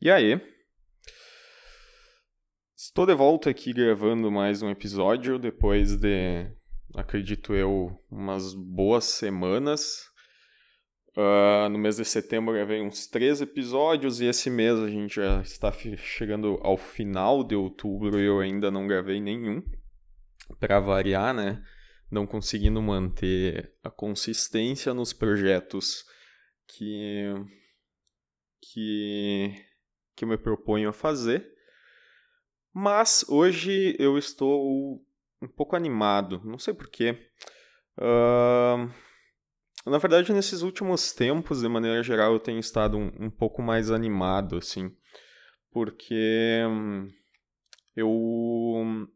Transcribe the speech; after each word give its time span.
E 0.00 0.12
aí? 0.12 0.40
Estou 2.76 3.04
de 3.04 3.16
volta 3.16 3.50
aqui 3.50 3.72
gravando 3.72 4.30
mais 4.30 4.62
um 4.62 4.70
episódio 4.70 5.40
depois 5.40 5.96
de, 5.96 6.48
acredito 6.94 7.52
eu, 7.52 8.00
umas 8.08 8.54
boas 8.54 9.06
semanas. 9.06 10.06
Uh, 11.16 11.68
no 11.68 11.80
mês 11.80 11.96
de 11.96 12.04
setembro 12.04 12.54
gravei 12.54 12.80
uns 12.80 13.08
três 13.08 13.40
episódios 13.40 14.20
e 14.20 14.26
esse 14.26 14.48
mês 14.48 14.78
a 14.78 14.88
gente 14.88 15.16
já 15.16 15.40
está 15.40 15.72
chegando 15.96 16.60
ao 16.62 16.76
final 16.76 17.42
de 17.42 17.56
outubro 17.56 18.20
e 18.20 18.24
eu 18.24 18.38
ainda 18.38 18.70
não 18.70 18.86
gravei 18.86 19.20
nenhum. 19.20 19.60
Para 20.60 20.78
variar, 20.78 21.34
né? 21.34 21.60
Não 22.08 22.24
conseguindo 22.24 22.80
manter 22.80 23.74
a 23.82 23.90
consistência 23.90 24.94
nos 24.94 25.12
projetos 25.12 26.04
que 26.68 27.34
que 28.62 29.67
que 30.18 30.24
eu 30.24 30.28
me 30.28 30.36
proponho 30.36 30.88
a 30.88 30.92
fazer. 30.92 31.48
Mas 32.74 33.24
hoje 33.28 33.94
eu 34.00 34.18
estou 34.18 35.00
um 35.40 35.46
pouco 35.46 35.76
animado, 35.76 36.42
não 36.44 36.58
sei 36.58 36.74
porquê. 36.74 37.30
Uh, 37.96 38.90
na 39.88 39.98
verdade, 39.98 40.32
nesses 40.32 40.62
últimos 40.62 41.12
tempos, 41.12 41.60
de 41.60 41.68
maneira 41.68 42.02
geral, 42.02 42.32
eu 42.32 42.40
tenho 42.40 42.58
estado 42.58 42.98
um, 42.98 43.12
um 43.20 43.30
pouco 43.30 43.62
mais 43.62 43.92
animado, 43.92 44.56
assim, 44.56 44.92
porque 45.70 46.64
hum, 46.68 47.08
eu. 47.96 49.08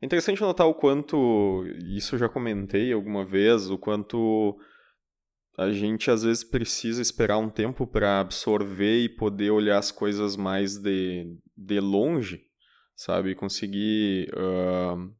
É 0.00 0.06
interessante 0.06 0.40
notar 0.40 0.66
o 0.66 0.74
quanto, 0.74 1.64
isso 1.96 2.16
eu 2.16 2.18
já 2.18 2.28
comentei 2.28 2.92
alguma 2.92 3.24
vez, 3.24 3.70
o 3.70 3.78
quanto 3.78 4.58
a 5.56 5.70
gente 5.70 6.10
às 6.10 6.22
vezes 6.22 6.42
precisa 6.42 7.02
esperar 7.02 7.38
um 7.38 7.50
tempo 7.50 7.86
para 7.86 8.20
absorver 8.20 9.00
e 9.00 9.08
poder 9.08 9.50
olhar 9.50 9.78
as 9.78 9.90
coisas 9.90 10.36
mais 10.36 10.78
de, 10.78 11.36
de 11.56 11.78
longe, 11.78 12.42
sabe? 12.96 13.34
Conseguir 13.34 14.30
uh, 14.34 15.12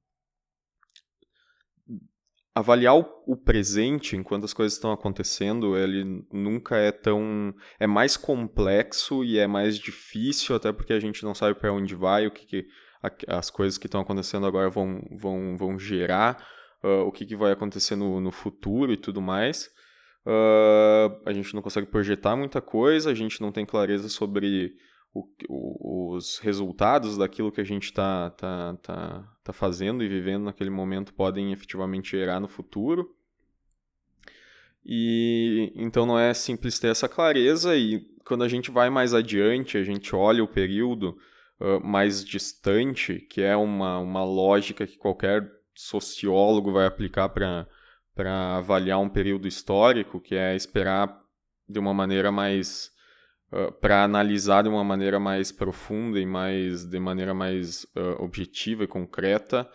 avaliar 2.54 2.96
o, 2.96 3.06
o, 3.26 3.36
presente 3.36 4.16
enquanto 4.16 4.44
as 4.44 4.54
coisas 4.54 4.74
estão 4.74 4.90
acontecendo, 4.90 5.76
ele 5.76 6.24
nunca 6.32 6.76
é 6.76 6.90
tão. 6.90 7.54
é 7.78 7.86
mais 7.86 8.16
complexo 8.16 9.22
e 9.22 9.38
é 9.38 9.46
mais 9.46 9.78
difícil, 9.78 10.56
até 10.56 10.72
porque 10.72 10.94
a 10.94 11.00
gente 11.00 11.22
não 11.24 11.34
sabe 11.34 11.58
para 11.58 11.72
onde 11.72 11.94
vai, 11.94 12.26
o 12.26 12.30
que, 12.30 12.46
que 12.46 12.66
a, 13.02 13.38
as 13.38 13.50
coisas 13.50 13.76
que 13.76 13.86
estão 13.86 14.00
acontecendo 14.00 14.46
agora 14.46 14.70
vão, 14.70 15.02
vão, 15.10 15.56
vão 15.58 15.78
gerar, 15.78 16.42
uh, 16.82 17.02
o 17.06 17.12
que, 17.12 17.26
que 17.26 17.36
vai 17.36 17.52
acontecer 17.52 17.96
no, 17.96 18.18
no 18.18 18.30
futuro 18.30 18.92
e 18.92 18.96
tudo 18.96 19.20
mais. 19.20 19.68
Uh, 20.24 21.20
a 21.26 21.32
gente 21.32 21.52
não 21.54 21.62
consegue 21.62 21.86
projetar 21.86 22.36
muita 22.36 22.60
coisa, 22.60 23.10
a 23.10 23.14
gente 23.14 23.40
não 23.40 23.50
tem 23.50 23.66
clareza 23.66 24.08
sobre 24.08 24.76
o, 25.12 25.26
o, 25.48 26.14
os 26.14 26.38
resultados 26.38 27.18
daquilo 27.18 27.50
que 27.50 27.60
a 27.60 27.64
gente 27.64 27.84
está 27.84 28.30
tá, 28.30 28.76
tá, 28.82 29.28
tá 29.42 29.52
fazendo 29.52 30.02
e 30.02 30.08
vivendo 30.08 30.44
naquele 30.44 30.70
momento 30.70 31.12
podem 31.12 31.52
efetivamente 31.52 32.12
gerar 32.12 32.38
no 32.38 32.46
futuro. 32.46 33.14
E 34.84 35.72
então 35.74 36.06
não 36.06 36.18
é 36.18 36.32
simples 36.34 36.78
ter 36.78 36.88
essa 36.88 37.08
clareza, 37.08 37.76
e 37.76 38.00
quando 38.24 38.42
a 38.44 38.48
gente 38.48 38.70
vai 38.70 38.90
mais 38.90 39.14
adiante, 39.14 39.76
a 39.76 39.84
gente 39.84 40.14
olha 40.14 40.42
o 40.42 40.48
período 40.48 41.16
uh, 41.60 41.84
mais 41.84 42.24
distante, 42.24 43.20
que 43.30 43.40
é 43.42 43.56
uma, 43.56 43.98
uma 43.98 44.24
lógica 44.24 44.86
que 44.86 44.96
qualquer 44.96 45.48
sociólogo 45.74 46.72
vai 46.72 46.86
aplicar 46.86 47.28
para 47.28 47.66
para 48.14 48.56
avaliar 48.56 48.98
um 49.00 49.08
período 49.08 49.48
histórico, 49.48 50.20
que 50.20 50.34
é 50.34 50.54
esperar 50.54 51.20
de 51.68 51.78
uma 51.78 51.94
maneira 51.94 52.30
mais 52.30 52.90
uh, 53.52 53.72
para 53.72 54.04
analisar 54.04 54.62
de 54.62 54.68
uma 54.68 54.84
maneira 54.84 55.18
mais 55.18 55.50
profunda 55.50 56.20
e 56.20 56.26
mais 56.26 56.84
de 56.84 56.98
maneira 56.98 57.32
mais 57.32 57.84
uh, 57.96 58.22
objetiva 58.22 58.84
e 58.84 58.88
concreta 58.88 59.68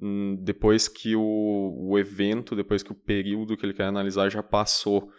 um, 0.00 0.36
depois 0.42 0.88
que 0.88 1.16
o, 1.16 1.88
o 1.90 1.98
evento, 1.98 2.54
depois 2.54 2.82
que 2.82 2.92
o 2.92 2.94
período 2.94 3.56
que 3.56 3.64
ele 3.64 3.72
quer 3.72 3.84
analisar 3.84 4.28
já 4.28 4.42
passou, 4.42 5.10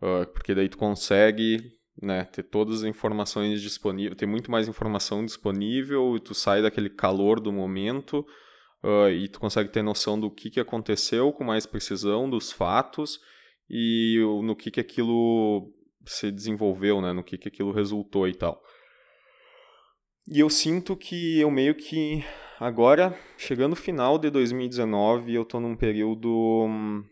uh, 0.00 0.26
porque 0.32 0.54
daí 0.54 0.68
tu 0.68 0.78
consegue 0.78 1.72
né, 2.00 2.24
ter 2.24 2.44
todas 2.44 2.82
as 2.82 2.84
informações 2.84 3.60
disponíveis, 3.60 4.16
ter 4.16 4.26
muito 4.26 4.50
mais 4.50 4.68
informação 4.68 5.24
disponível 5.24 6.16
e 6.16 6.20
tu 6.20 6.34
sai 6.34 6.62
daquele 6.62 6.90
calor 6.90 7.40
do 7.40 7.52
momento 7.52 8.26
uh, 8.82 9.08
e 9.10 9.28
tu 9.28 9.40
consegue 9.40 9.70
ter 9.70 9.82
noção 9.82 10.18
do 10.18 10.30
que, 10.30 10.50
que 10.50 10.60
aconteceu 10.60 11.32
com 11.32 11.44
mais 11.44 11.66
precisão, 11.66 12.28
dos 12.28 12.52
fatos 12.52 13.20
e 13.68 14.18
no 14.42 14.54
que, 14.54 14.70
que 14.70 14.80
aquilo 14.80 15.72
se 16.04 16.30
desenvolveu, 16.30 17.00
né? 17.00 17.12
no 17.12 17.24
que, 17.24 17.36
que 17.36 17.48
aquilo 17.48 17.72
resultou 17.72 18.28
e 18.28 18.34
tal. 18.34 18.62
E 20.28 20.40
eu 20.40 20.50
sinto 20.50 20.96
que 20.96 21.40
eu 21.40 21.50
meio 21.50 21.74
que 21.74 22.24
agora, 22.58 23.16
chegando 23.36 23.70
no 23.70 23.76
final 23.76 24.18
de 24.18 24.30
2019, 24.30 25.34
eu 25.34 25.44
tô 25.44 25.60
num 25.60 25.76
período 25.76 26.66
hum, 26.66 27.04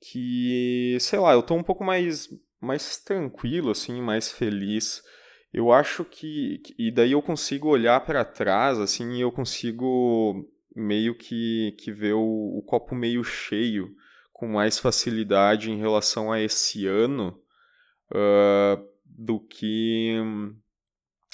que, 0.00 0.96
sei 1.00 1.18
lá, 1.18 1.32
eu 1.32 1.42
tô 1.42 1.54
um 1.54 1.62
pouco 1.62 1.84
mais 1.84 2.28
mais 2.60 2.98
tranquilo 2.98 3.70
assim, 3.70 4.02
mais 4.02 4.30
feliz 4.30 5.02
eu 5.52 5.72
acho 5.72 6.04
que 6.04 6.62
e 6.78 6.90
daí 6.90 7.12
eu 7.12 7.22
consigo 7.22 7.68
olhar 7.68 8.00
para 8.00 8.24
trás 8.24 8.78
assim 8.78 9.14
e 9.14 9.20
eu 9.20 9.32
consigo 9.32 10.48
meio 10.74 11.14
que, 11.14 11.74
que 11.78 11.90
ver 11.90 12.14
o, 12.14 12.58
o, 12.58 12.62
copo 12.62 12.94
meio 12.94 13.24
cheio 13.24 13.94
com 14.32 14.46
mais 14.46 14.78
facilidade 14.78 15.70
em 15.70 15.76
relação 15.76 16.30
a 16.30 16.40
esse 16.40 16.86
ano 16.86 17.36
uh, 18.12 18.82
do 19.04 19.40
que 19.40 20.16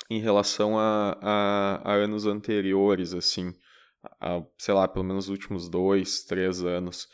em 0.09 0.21
relação 0.21 0.79
a, 0.79 1.19
a, 1.21 1.93
a, 1.93 1.95
anos 1.95 2.27
anteriores 2.27 3.13
assim 3.13 3.55
a, 4.21 4.43
sei 4.57 4.73
lá 4.73 4.89
pelo 4.89 5.05
menos 5.05 5.27
os 5.27 5.31
últimos 5.31 5.69
dois 5.69 6.25
três 6.25 6.65
anos. 6.65 7.07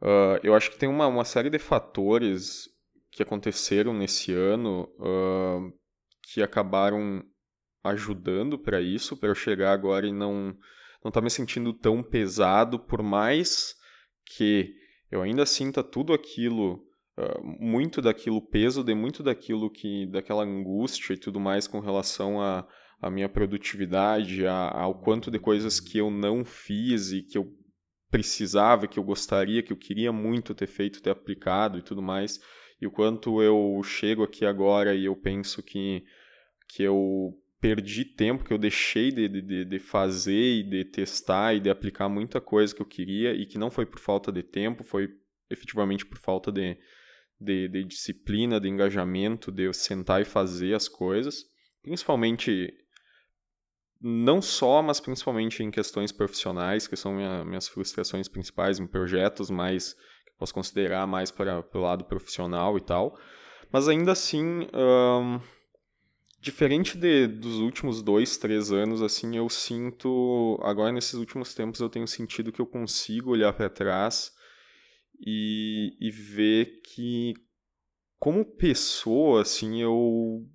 Uh, 0.00 0.38
eu 0.42 0.54
acho 0.54 0.70
que 0.70 0.78
tem 0.78 0.88
uma, 0.88 1.06
uma 1.06 1.24
série 1.24 1.50
de 1.50 1.58
fatores 1.58 2.68
que 3.10 3.22
aconteceram 3.22 3.94
nesse 3.94 4.32
ano 4.32 4.88
uh, 4.98 5.72
que 6.32 6.42
acabaram 6.42 7.22
ajudando 7.82 8.58
para 8.58 8.80
isso, 8.80 9.16
para 9.16 9.28
eu 9.28 9.34
chegar 9.34 9.72
agora 9.72 10.06
e 10.06 10.12
não 10.12 10.56
não 11.04 11.10
tá 11.10 11.20
me 11.20 11.28
sentindo 11.28 11.74
tão 11.74 12.02
pesado, 12.02 12.78
por 12.78 13.02
mais 13.02 13.74
que 14.24 14.72
eu 15.10 15.20
ainda 15.20 15.44
sinta 15.44 15.84
tudo 15.84 16.14
aquilo, 16.14 16.82
uh, 17.18 17.44
muito 17.60 18.00
daquilo, 18.00 18.40
peso 18.40 18.82
de 18.82 18.94
muito 18.94 19.22
daquilo 19.22 19.70
que, 19.70 20.06
daquela 20.06 20.44
angústia 20.44 21.12
e 21.12 21.18
tudo 21.18 21.38
mais 21.38 21.68
com 21.68 21.78
relação 21.78 22.40
a, 22.40 22.66
a 23.02 23.10
minha 23.10 23.28
produtividade, 23.28 24.46
a, 24.46 24.70
ao 24.70 24.98
quanto 24.98 25.30
de 25.30 25.38
coisas 25.38 25.78
que 25.78 25.98
eu 25.98 26.10
não 26.10 26.42
fiz 26.42 27.12
e 27.12 27.20
que 27.20 27.36
eu 27.36 27.52
precisava, 28.10 28.86
que 28.86 28.98
eu 28.98 29.04
gostaria, 29.04 29.62
que 29.62 29.74
eu 29.74 29.76
queria 29.76 30.10
muito 30.10 30.54
ter 30.54 30.68
feito, 30.68 31.02
ter 31.02 31.10
aplicado 31.10 31.78
e 31.78 31.82
tudo 31.82 32.00
mais 32.00 32.40
e 32.84 32.86
o 32.86 32.90
quanto 32.90 33.42
eu 33.42 33.80
chego 33.82 34.22
aqui 34.22 34.44
agora 34.44 34.94
e 34.94 35.06
eu 35.06 35.16
penso 35.16 35.62
que, 35.62 36.04
que 36.68 36.82
eu 36.82 37.32
perdi 37.58 38.04
tempo, 38.04 38.44
que 38.44 38.52
eu 38.52 38.58
deixei 38.58 39.10
de, 39.10 39.26
de, 39.26 39.64
de 39.64 39.78
fazer 39.78 40.58
e 40.58 40.62
de 40.62 40.84
testar 40.84 41.54
e 41.54 41.60
de 41.60 41.70
aplicar 41.70 42.10
muita 42.10 42.42
coisa 42.42 42.74
que 42.74 42.82
eu 42.82 42.86
queria 42.86 43.32
e 43.32 43.46
que 43.46 43.56
não 43.56 43.70
foi 43.70 43.86
por 43.86 43.98
falta 43.98 44.30
de 44.30 44.42
tempo, 44.42 44.84
foi 44.84 45.08
efetivamente 45.48 46.04
por 46.04 46.18
falta 46.18 46.52
de, 46.52 46.76
de, 47.40 47.68
de 47.68 47.84
disciplina, 47.84 48.60
de 48.60 48.68
engajamento, 48.68 49.50
de 49.50 49.62
eu 49.62 49.72
sentar 49.72 50.20
e 50.20 50.26
fazer 50.26 50.74
as 50.74 50.86
coisas, 50.86 51.42
principalmente 51.82 52.70
não 53.98 54.42
só, 54.42 54.82
mas 54.82 55.00
principalmente 55.00 55.62
em 55.62 55.70
questões 55.70 56.12
profissionais, 56.12 56.86
que 56.86 56.96
são 56.96 57.14
minha, 57.14 57.46
minhas 57.46 57.66
frustrações 57.66 58.28
principais 58.28 58.78
em 58.78 58.86
projetos 58.86 59.48
mais 59.48 59.96
posso 60.38 60.54
considerar 60.54 61.06
mais 61.06 61.30
para 61.30 61.64
o 61.72 61.78
lado 61.78 62.04
profissional 62.04 62.76
e 62.76 62.80
tal. 62.80 63.18
Mas 63.72 63.88
ainda 63.88 64.12
assim, 64.12 64.68
diferente 66.40 66.98
de, 66.98 67.26
dos 67.26 67.56
últimos 67.56 68.02
dois, 68.02 68.36
três 68.36 68.70
anos, 68.70 69.02
assim, 69.02 69.36
eu 69.36 69.48
sinto. 69.48 70.58
Agora, 70.62 70.92
nesses 70.92 71.14
últimos 71.14 71.54
tempos, 71.54 71.80
eu 71.80 71.88
tenho 71.88 72.06
sentido 72.06 72.52
que 72.52 72.60
eu 72.60 72.66
consigo 72.66 73.30
olhar 73.30 73.52
para 73.54 73.70
trás 73.70 74.30
e, 75.18 75.96
e 75.98 76.10
ver 76.10 76.82
que, 76.82 77.32
como 78.18 78.44
pessoa, 78.44 79.42
assim, 79.42 79.80
eu 79.80 80.46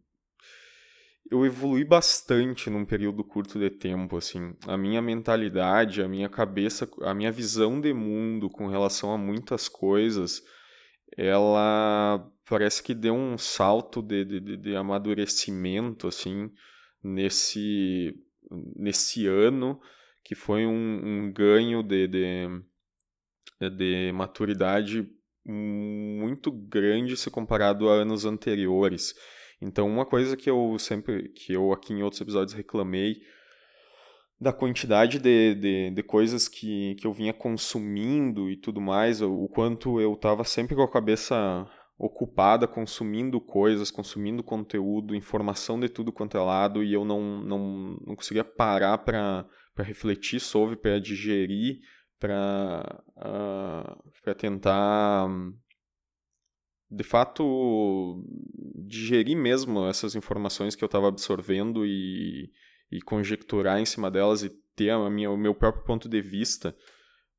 eu 1.31 1.46
evolui 1.46 1.84
bastante 1.84 2.70
num 2.70 2.84
período 2.84 3.24
curto 3.24 3.60
de 3.60 3.70
tempo, 3.70 4.18
assim. 4.18 4.56
A 4.68 4.76
minha 4.76 5.02
mentalidade, 5.02 6.02
a 6.02 6.08
minha 6.08 6.28
cabeça, 6.28 6.90
a 7.02 7.14
minha 7.14 7.31
visão 7.31 7.80
de 7.80 7.94
mundo 7.94 8.50
com 8.50 8.68
relação 8.68 9.14
a 9.14 9.18
muitas 9.18 9.70
coisas, 9.70 10.44
ela 11.16 12.28
parece 12.46 12.81
que 12.81 12.96
deu 12.96 13.14
um 13.14 13.38
salto 13.38 14.02
de, 14.02 14.26
de, 14.26 14.58
de 14.58 14.76
amadurecimento, 14.76 16.08
assim, 16.08 16.52
nesse, 17.04 18.16
nesse 18.76 19.28
ano, 19.28 19.80
que 20.24 20.34
foi 20.34 20.66
um, 20.66 21.02
um 21.04 21.31
ganho 21.31 21.84
de, 21.84 22.08
de, 22.08 22.48
de 23.78 24.12
maturidade 24.14 25.08
muito 25.46 26.52
grande 26.52 27.16
se 27.16 27.30
comparado 27.30 27.88
a 27.88 27.94
anos 27.94 28.26
anteriores. 28.26 29.14
Então, 29.62 29.88
uma 29.88 30.06
coisa 30.06 30.38
que 30.38 30.50
eu 30.50 30.78
sempre, 30.80 31.30
que 31.30 31.54
eu 31.54 31.74
aqui 31.74 31.94
em 31.94 32.04
outros 32.04 32.22
episódios 32.22 32.54
reclamei 32.54 33.22
da 34.40 34.54
quantidade 34.54 35.20
de, 35.20 35.56
de, 35.56 35.92
de 35.92 36.04
coisas 36.04 36.48
que, 36.48 36.96
que 36.96 37.06
eu 37.06 37.12
vinha 37.12 37.34
consumindo 37.34 38.50
e 38.50 38.56
tudo 38.56 38.80
mais, 38.80 39.22
o 39.22 39.50
quanto 39.50 40.00
eu 40.00 40.14
estava 40.14 40.46
sempre 40.46 40.76
com 40.76 40.82
a 40.82 40.90
cabeça 40.90 41.68
ocupada 41.98 42.66
consumindo 42.66 43.42
coisas, 43.42 43.92
consumindo 43.92 44.42
conteúdo, 44.42 45.14
informação 45.14 45.78
de 45.78 45.90
tudo 45.90 46.14
quanto 46.14 46.38
é 46.38 46.40
lado 46.40 46.82
e 46.82 46.94
eu 46.94 47.04
não, 47.04 47.42
não, 47.42 47.98
não 48.08 48.16
conseguia 48.16 48.46
parar 48.46 49.00
para 49.00 49.46
refletir 49.80 50.40
sobre, 50.40 50.78
para 50.78 50.98
digerir, 50.98 51.80
para 52.18 53.04
uh, 53.18 54.36
tentar 54.36 55.28
de 56.92 57.04
fato 57.04 58.24
digerir 58.88 59.38
mesmo 59.38 59.86
essas 59.88 60.16
informações 60.16 60.76
que 60.76 60.84
eu 60.84 60.88
estava 60.88 61.08
absorvendo 61.08 61.86
e, 61.86 62.52
e 62.92 63.02
conjecturar 63.02 63.80
em 63.80 63.86
cima 63.86 64.10
delas 64.10 64.44
e 64.44 64.50
ter 64.76 64.90
a 64.90 65.10
minha, 65.10 65.30
o 65.30 65.38
meu 65.38 65.54
próprio 65.54 65.84
ponto 65.84 66.10
de 66.10 66.22
vista, 66.22 66.76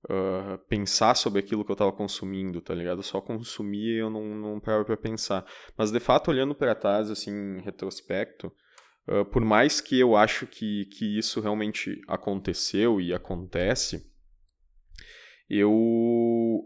uh, 0.04 0.58
pensar 0.68 1.16
sobre 1.16 1.40
aquilo 1.40 1.64
que 1.64 1.70
eu 1.70 1.74
estava 1.74 1.92
consumindo, 1.92 2.60
tá 2.60 2.74
ligado? 2.74 2.98
Eu 2.98 3.02
só 3.02 3.20
consumia 3.20 3.94
e 3.94 3.98
eu 3.98 4.10
não, 4.10 4.24
não 4.36 4.60
parava 4.60 4.84
para 4.84 4.96
pensar. 4.96 5.44
Mas 5.76 5.90
de 5.90 5.98
fato, 5.98 6.30
olhando 6.30 6.54
para 6.54 6.74
trás, 6.74 7.10
assim, 7.10 7.30
em 7.30 7.60
retrospecto, 7.62 8.52
uh, 9.08 9.24
por 9.24 9.44
mais 9.44 9.80
que 9.80 9.98
eu 9.98 10.16
acho 10.16 10.46
que, 10.46 10.84
que 10.86 11.18
isso 11.18 11.40
realmente 11.40 12.00
aconteceu 12.06 13.00
e 13.00 13.12
acontece, 13.12 14.06
eu 15.48 16.62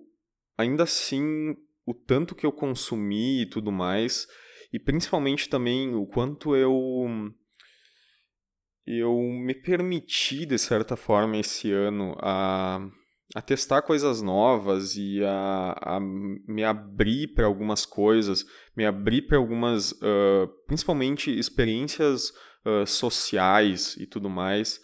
ainda 0.58 0.82
assim 0.82 1.56
o 1.86 1.94
tanto 1.94 2.34
que 2.34 2.46
eu 2.46 2.52
consumi 2.52 3.42
e 3.42 3.46
tudo 3.46 3.70
mais, 3.70 4.26
e 4.72 4.78
principalmente 4.78 5.48
também 5.48 5.94
o 5.94 6.06
quanto 6.06 6.56
eu 6.56 6.72
eu 8.86 9.16
me 9.16 9.54
permiti 9.54 10.44
de 10.44 10.58
certa 10.58 10.94
forma 10.94 11.38
esse 11.38 11.72
ano 11.72 12.14
a, 12.20 12.86
a 13.34 13.40
testar 13.40 13.82
coisas 13.82 14.20
novas 14.20 14.94
e 14.96 15.24
a, 15.24 15.74
a 15.80 16.00
me 16.00 16.62
abrir 16.62 17.28
para 17.28 17.46
algumas 17.46 17.86
coisas, 17.86 18.44
me 18.76 18.84
abrir 18.84 19.22
para 19.22 19.38
algumas, 19.38 19.92
uh, 19.92 20.46
principalmente 20.66 21.30
experiências 21.30 22.30
uh, 22.64 22.86
sociais 22.86 23.96
e 23.96 24.06
tudo 24.06 24.28
mais. 24.28 24.80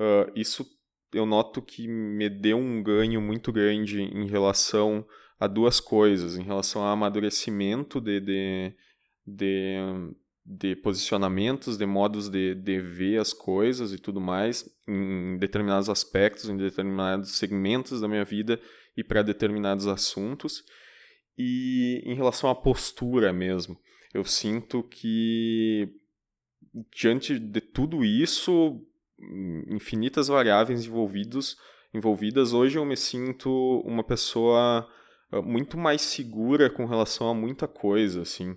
Uh, 0.00 0.32
isso 0.34 0.66
eu 1.12 1.26
noto 1.26 1.60
que 1.60 1.86
me 1.86 2.30
deu 2.30 2.56
um 2.56 2.82
ganho 2.82 3.20
muito 3.20 3.52
grande 3.52 4.00
em 4.00 4.26
relação 4.26 5.06
a 5.42 5.48
duas 5.48 5.80
coisas, 5.80 6.36
em 6.36 6.44
relação 6.44 6.82
ao 6.82 6.92
amadurecimento 6.92 8.00
de, 8.00 8.20
de, 8.20 8.72
de, 9.26 9.76
de 10.46 10.76
posicionamentos, 10.76 11.76
de 11.76 11.84
modos 11.84 12.28
de, 12.28 12.54
de 12.54 12.78
ver 12.78 13.18
as 13.20 13.32
coisas 13.32 13.92
e 13.92 13.98
tudo 13.98 14.20
mais, 14.20 14.64
em 14.86 15.36
determinados 15.38 15.88
aspectos, 15.88 16.48
em 16.48 16.56
determinados 16.56 17.32
segmentos 17.32 18.00
da 18.00 18.06
minha 18.06 18.24
vida 18.24 18.60
e 18.96 19.02
para 19.02 19.20
determinados 19.20 19.88
assuntos. 19.88 20.62
E 21.36 22.00
em 22.04 22.14
relação 22.14 22.48
à 22.48 22.54
postura 22.54 23.32
mesmo, 23.32 23.76
eu 24.14 24.22
sinto 24.22 24.84
que 24.84 25.92
diante 26.96 27.36
de 27.36 27.60
tudo 27.60 28.04
isso, 28.04 28.80
infinitas 29.68 30.28
variáveis 30.28 30.86
envolvidos, 30.86 31.56
envolvidas, 31.92 32.52
hoje 32.52 32.78
eu 32.78 32.84
me 32.84 32.96
sinto 32.96 33.82
uma 33.84 34.04
pessoa 34.04 34.88
muito 35.40 35.78
mais 35.78 36.02
segura 36.02 36.68
com 36.68 36.84
relação 36.84 37.28
a 37.28 37.34
muita 37.34 37.66
coisa, 37.66 38.22
assim. 38.22 38.56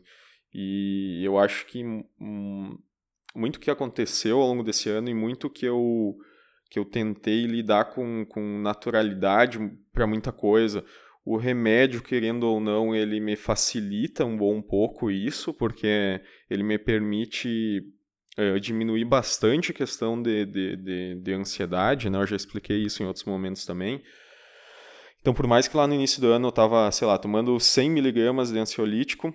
E 0.54 1.22
eu 1.24 1.38
acho 1.38 1.66
que 1.68 1.84
hum, 1.84 2.78
muito 3.36 3.60
que 3.60 3.70
aconteceu 3.70 4.40
ao 4.40 4.48
longo 4.48 4.64
desse 4.64 4.90
ano 4.90 5.10
e 5.10 5.14
muito 5.14 5.50
que 5.50 5.66
eu 5.66 6.16
que 6.70 6.80
eu 6.80 6.86
tentei 6.86 7.46
lidar 7.46 7.86
com, 7.86 8.26
com 8.26 8.60
naturalidade 8.60 9.60
para 9.94 10.08
muita 10.08 10.32
coisa. 10.32 10.84
O 11.24 11.38
remédio, 11.38 12.02
querendo 12.02 12.44
ou 12.44 12.60
não, 12.60 12.96
ele 12.96 13.20
me 13.20 13.36
facilita 13.36 14.26
um 14.26 14.36
bom 14.36 14.62
pouco 14.62 15.12
isso, 15.12 15.54
porque 15.54 16.22
ele 16.50 16.64
me 16.64 16.78
permite 16.78 17.84
uh, 18.38 18.60
diminuir 18.60 19.06
bastante 19.06 19.72
a 19.72 19.76
questão 19.76 20.22
de, 20.22 20.46
de, 20.46 20.76
de, 20.76 21.16
de 21.16 21.34
ansiedade, 21.34 22.10
né? 22.10 22.20
Eu 22.20 22.28
já 22.28 22.36
expliquei 22.36 22.84
isso 22.84 23.02
em 23.02 23.06
outros 23.06 23.26
momentos 23.26 23.64
também. 23.66 24.04
Então, 25.26 25.34
por 25.34 25.48
mais 25.48 25.68
que 25.68 25.76
lá 25.76 25.88
no 25.88 25.96
início 25.96 26.22
do 26.22 26.28
ano 26.28 26.46
eu 26.46 26.50
estava, 26.50 26.92
sei 26.92 27.08
lá, 27.08 27.18
tomando 27.18 27.60
100 27.60 27.90
miligramas 27.90 28.52
de 28.52 28.60
ansiolítico, 28.60 29.30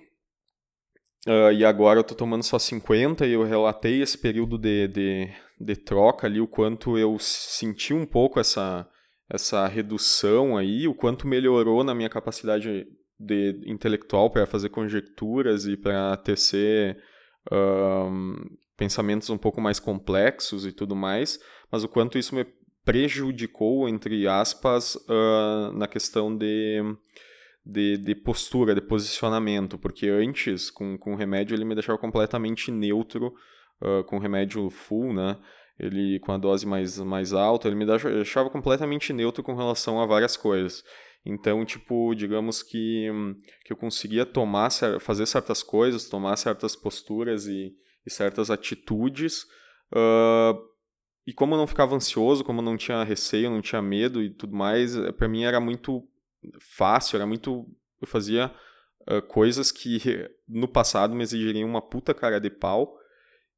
uh, 1.27 1.51
e 1.51 1.65
agora 1.65 1.99
eu 1.99 2.01
estou 2.01 2.15
tomando 2.15 2.43
só 2.43 2.57
50, 2.57 3.27
e 3.27 3.33
eu 3.33 3.43
relatei 3.43 4.01
esse 4.01 4.17
período 4.17 4.57
de, 4.57 4.87
de, 4.87 5.29
de, 5.59 5.75
troca 5.75 6.27
ali, 6.27 6.39
o 6.39 6.47
quanto 6.47 6.97
eu 6.97 7.19
senti 7.19 7.93
um 7.93 8.05
pouco 8.05 8.39
essa, 8.39 8.87
essa 9.29 9.67
redução 9.67 10.55
aí, 10.55 10.87
o 10.87 10.95
quanto 10.95 11.27
melhorou 11.27 11.83
na 11.83 11.93
minha 11.93 12.07
capacidade 12.07 12.87
de, 13.19 13.61
intelectual 13.65 14.29
para 14.29 14.47
fazer 14.47 14.69
conjecturas 14.69 15.65
e 15.65 15.75
para 15.75 16.15
tecer 16.15 17.03
um, 17.51 18.37
pensamentos 18.77 19.29
um 19.29 19.37
pouco 19.37 19.59
mais 19.59 19.77
complexos 19.77 20.65
e 20.65 20.71
tudo 20.71 20.95
mais, 20.95 21.37
mas 21.69 21.83
o 21.83 21.89
quanto 21.89 22.17
isso 22.17 22.33
me 22.33 22.45
prejudicou, 22.83 23.87
entre 23.87 24.27
aspas, 24.27 24.95
uh, 24.95 25.71
na 25.73 25.87
questão 25.87 26.35
de, 26.35 26.81
de, 27.65 27.97
de, 27.97 28.15
postura, 28.15 28.73
de 28.73 28.81
posicionamento, 28.81 29.77
porque 29.77 30.07
antes, 30.07 30.71
com, 30.71 30.97
com 30.97 31.13
o 31.13 31.15
remédio, 31.15 31.55
ele 31.55 31.65
me 31.65 31.75
deixava 31.75 31.97
completamente 31.97 32.71
neutro, 32.71 33.33
uh, 33.81 34.03
com 34.05 34.17
o 34.17 34.19
remédio 34.19 34.69
full, 34.69 35.13
né? 35.13 35.37
Ele, 35.79 36.19
com 36.19 36.31
a 36.31 36.37
dose 36.37 36.65
mais, 36.67 36.99
mais 36.99 37.33
alta, 37.33 37.67
ele 37.67 37.75
me 37.75 37.85
deixava 37.85 38.49
completamente 38.49 39.11
neutro 39.13 39.41
com 39.41 39.55
relação 39.55 39.99
a 39.99 40.05
várias 40.05 40.37
coisas. 40.37 40.83
Então, 41.25 41.63
tipo, 41.65 42.13
digamos 42.15 42.61
que, 42.61 43.07
que 43.65 43.73
eu 43.73 43.77
conseguia 43.77 44.25
tomar, 44.25 44.69
fazer 44.99 45.25
certas 45.25 45.63
coisas, 45.63 46.09
tomar 46.09 46.35
certas 46.35 46.75
posturas 46.75 47.47
e, 47.47 47.73
e 48.05 48.11
certas 48.11 48.51
atitudes 48.51 49.43
uh, 49.91 50.70
e 51.25 51.33
como 51.33 51.53
eu 51.53 51.57
não 51.57 51.67
ficava 51.67 51.95
ansioso, 51.95 52.43
como 52.43 52.59
eu 52.59 52.65
não 52.65 52.77
tinha 52.77 53.03
receio, 53.03 53.49
não 53.49 53.61
tinha 53.61 53.81
medo 53.81 54.21
e 54.23 54.29
tudo 54.29 54.55
mais, 54.55 54.95
eh, 54.95 55.11
para 55.11 55.27
mim 55.27 55.43
era 55.43 55.59
muito 55.59 56.03
fácil, 56.59 57.17
era 57.17 57.25
muito. 57.25 57.67
Eu 58.01 58.07
fazia 58.07 58.51
uh, 59.07 59.21
coisas 59.21 59.71
que 59.71 59.99
no 60.49 60.67
passado 60.67 61.13
me 61.13 61.23
exigiriam 61.23 61.69
uma 61.69 61.81
puta 61.81 62.13
cara 62.13 62.39
de 62.39 62.49
pau. 62.49 62.97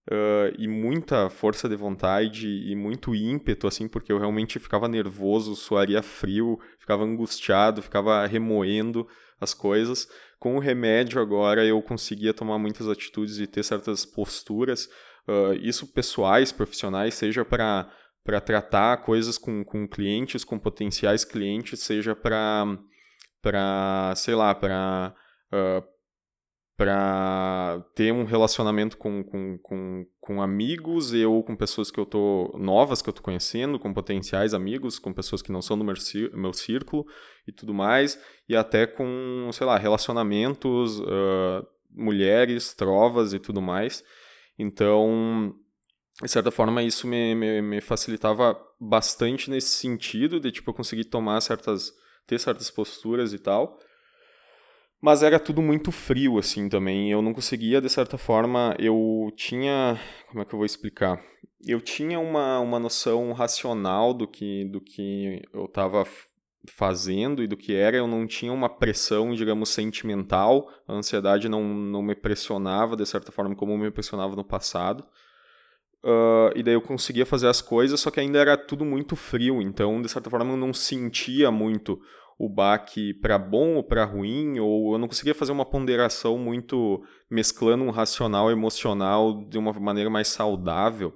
Uh, 0.05 0.51
e 0.57 0.67
muita 0.67 1.29
força 1.29 1.69
de 1.69 1.77
vontade 1.77 2.45
e 2.45 2.75
muito 2.75 3.15
ímpeto, 3.15 3.67
assim, 3.67 3.87
porque 3.87 4.11
eu 4.11 4.17
realmente 4.17 4.59
ficava 4.59 4.89
nervoso, 4.89 5.55
suaria 5.55 6.03
frio, 6.03 6.59
ficava 6.77 7.05
angustiado, 7.05 7.81
ficava 7.81 8.25
remoendo 8.25 9.07
as 9.39 9.53
coisas. 9.53 10.09
Com 10.37 10.57
o 10.57 10.59
remédio 10.59 11.21
agora 11.21 11.63
eu 11.63 11.81
conseguia 11.81 12.33
tomar 12.33 12.59
muitas 12.59 12.89
atitudes 12.89 13.39
e 13.39 13.47
ter 13.47 13.63
certas 13.63 14.05
posturas 14.05 14.89
uh, 15.27 15.53
isso 15.61 15.87
pessoais, 15.87 16.51
profissionais, 16.51 17.13
seja 17.13 17.43
para 17.43 17.91
para 18.23 18.39
tratar 18.39 19.03
coisas 19.03 19.37
com, 19.37 19.65
com 19.65 19.85
clientes, 19.85 20.45
com 20.45 20.57
potenciais 20.57 21.25
clientes, 21.25 21.81
seja 21.81 22.15
para, 22.15 22.77
para 23.41 24.13
sei 24.15 24.33
lá, 24.33 24.55
para 24.55 25.13
uh, 25.51 25.93
para 26.75 27.85
ter 27.93 28.11
um 28.11 28.25
relacionamento 28.25 28.97
com, 28.97 29.23
com, 29.23 29.57
com, 29.59 30.05
com 30.19 30.41
amigos 30.41 31.13
e 31.13 31.23
ou 31.23 31.43
com 31.43 31.55
pessoas 31.55 31.91
que 31.91 31.99
eu 31.99 32.05
tô 32.05 32.51
novas 32.57 33.01
que 33.01 33.09
eu 33.09 33.13
tô 33.13 33.21
conhecendo, 33.21 33.77
com 33.77 33.93
potenciais 33.93 34.55
amigos, 34.55 34.97
com 34.97 35.13
pessoas 35.13 35.41
que 35.41 35.51
não 35.51 35.61
são 35.61 35.77
do 35.77 35.83
meu, 35.83 35.93
meu 36.33 36.51
círculo 36.51 37.05
e 37.47 37.51
tudo 37.51 37.73
mais, 37.73 38.19
e 38.49 38.55
até 38.55 38.87
com, 38.87 39.49
sei 39.53 39.67
lá, 39.67 39.77
relacionamentos, 39.77 40.99
uh, 40.99 41.65
mulheres, 41.91 42.73
trovas 42.73 43.33
e 43.33 43.39
tudo 43.39 43.61
mais. 43.61 44.03
Então, 44.57 45.55
de 46.21 46.29
certa 46.29 46.51
forma, 46.51 46.83
isso 46.83 47.07
me, 47.07 47.33
me, 47.35 47.61
me, 47.61 47.81
facilitava 47.81 48.57
bastante 48.79 49.49
nesse 49.49 49.69
sentido, 49.69 50.39
de 50.39 50.51
tipo, 50.51 50.69
eu 50.69 50.73
conseguir 50.73 51.05
tomar 51.05 51.41
certas. 51.41 51.91
ter 52.27 52.39
certas 52.39 52.69
posturas 52.69 53.33
e 53.33 53.39
tal. 53.39 53.79
Mas 55.01 55.21
era 55.21 55.39
tudo 55.39 55.61
muito 55.61 55.91
frio, 55.91 56.37
assim, 56.37 56.69
também. 56.69 57.11
Eu 57.11 57.21
não 57.21 57.33
conseguia, 57.33 57.81
de 57.81 57.89
certa 57.89 58.17
forma, 58.17 58.75
eu 58.79 59.31
tinha. 59.35 59.99
Como 60.29 60.41
é 60.41 60.45
que 60.45 60.53
eu 60.53 60.59
vou 60.59 60.65
explicar? 60.65 61.21
Eu 61.65 61.81
tinha 61.81 62.19
uma, 62.19 62.59
uma 62.59 62.79
noção 62.79 63.33
racional 63.33 64.13
do 64.13 64.27
que, 64.27 64.65
do 64.65 64.79
que 64.79 65.41
eu 65.53 65.65
estava 65.65 66.05
fazendo 66.69 67.43
e 67.43 67.47
do 67.47 67.57
que 67.57 67.73
era, 67.73 67.97
eu 67.97 68.07
não 68.07 68.25
tinha 68.25 68.51
uma 68.51 68.69
pressão, 68.69 69.33
digamos, 69.33 69.69
sentimental, 69.69 70.69
a 70.87 70.93
ansiedade 70.93 71.49
não, 71.49 71.63
não 71.63 72.01
me 72.01 72.15
pressionava 72.15 72.95
de 72.95 73.05
certa 73.05 73.31
forma 73.31 73.55
como 73.55 73.77
me 73.77 73.91
pressionava 73.91 74.35
no 74.35 74.43
passado. 74.43 75.03
Uh, 76.03 76.51
e 76.55 76.63
daí 76.63 76.73
eu 76.73 76.81
conseguia 76.81 77.25
fazer 77.25 77.47
as 77.47 77.61
coisas, 77.61 77.99
só 77.99 78.11
que 78.11 78.19
ainda 78.19 78.39
era 78.39 78.57
tudo 78.57 78.83
muito 78.83 79.15
frio, 79.15 79.61
então 79.61 80.01
de 80.01 80.09
certa 80.09 80.29
forma 80.29 80.51
eu 80.51 80.57
não 80.57 80.73
sentia 80.73 81.49
muito 81.49 82.01
o 82.37 82.49
baque 82.49 83.13
para 83.13 83.37
bom 83.37 83.75
ou 83.75 83.83
para 83.83 84.03
ruim, 84.03 84.59
ou 84.59 84.93
eu 84.93 84.99
não 84.99 85.07
conseguia 85.07 85.35
fazer 85.35 85.51
uma 85.51 85.65
ponderação 85.65 86.37
muito 86.37 87.01
mesclando 87.29 87.83
um 87.83 87.89
racional 87.89 88.51
emocional 88.51 89.45
de 89.45 89.57
uma 89.57 89.71
maneira 89.73 90.09
mais 90.09 90.27
saudável 90.27 91.13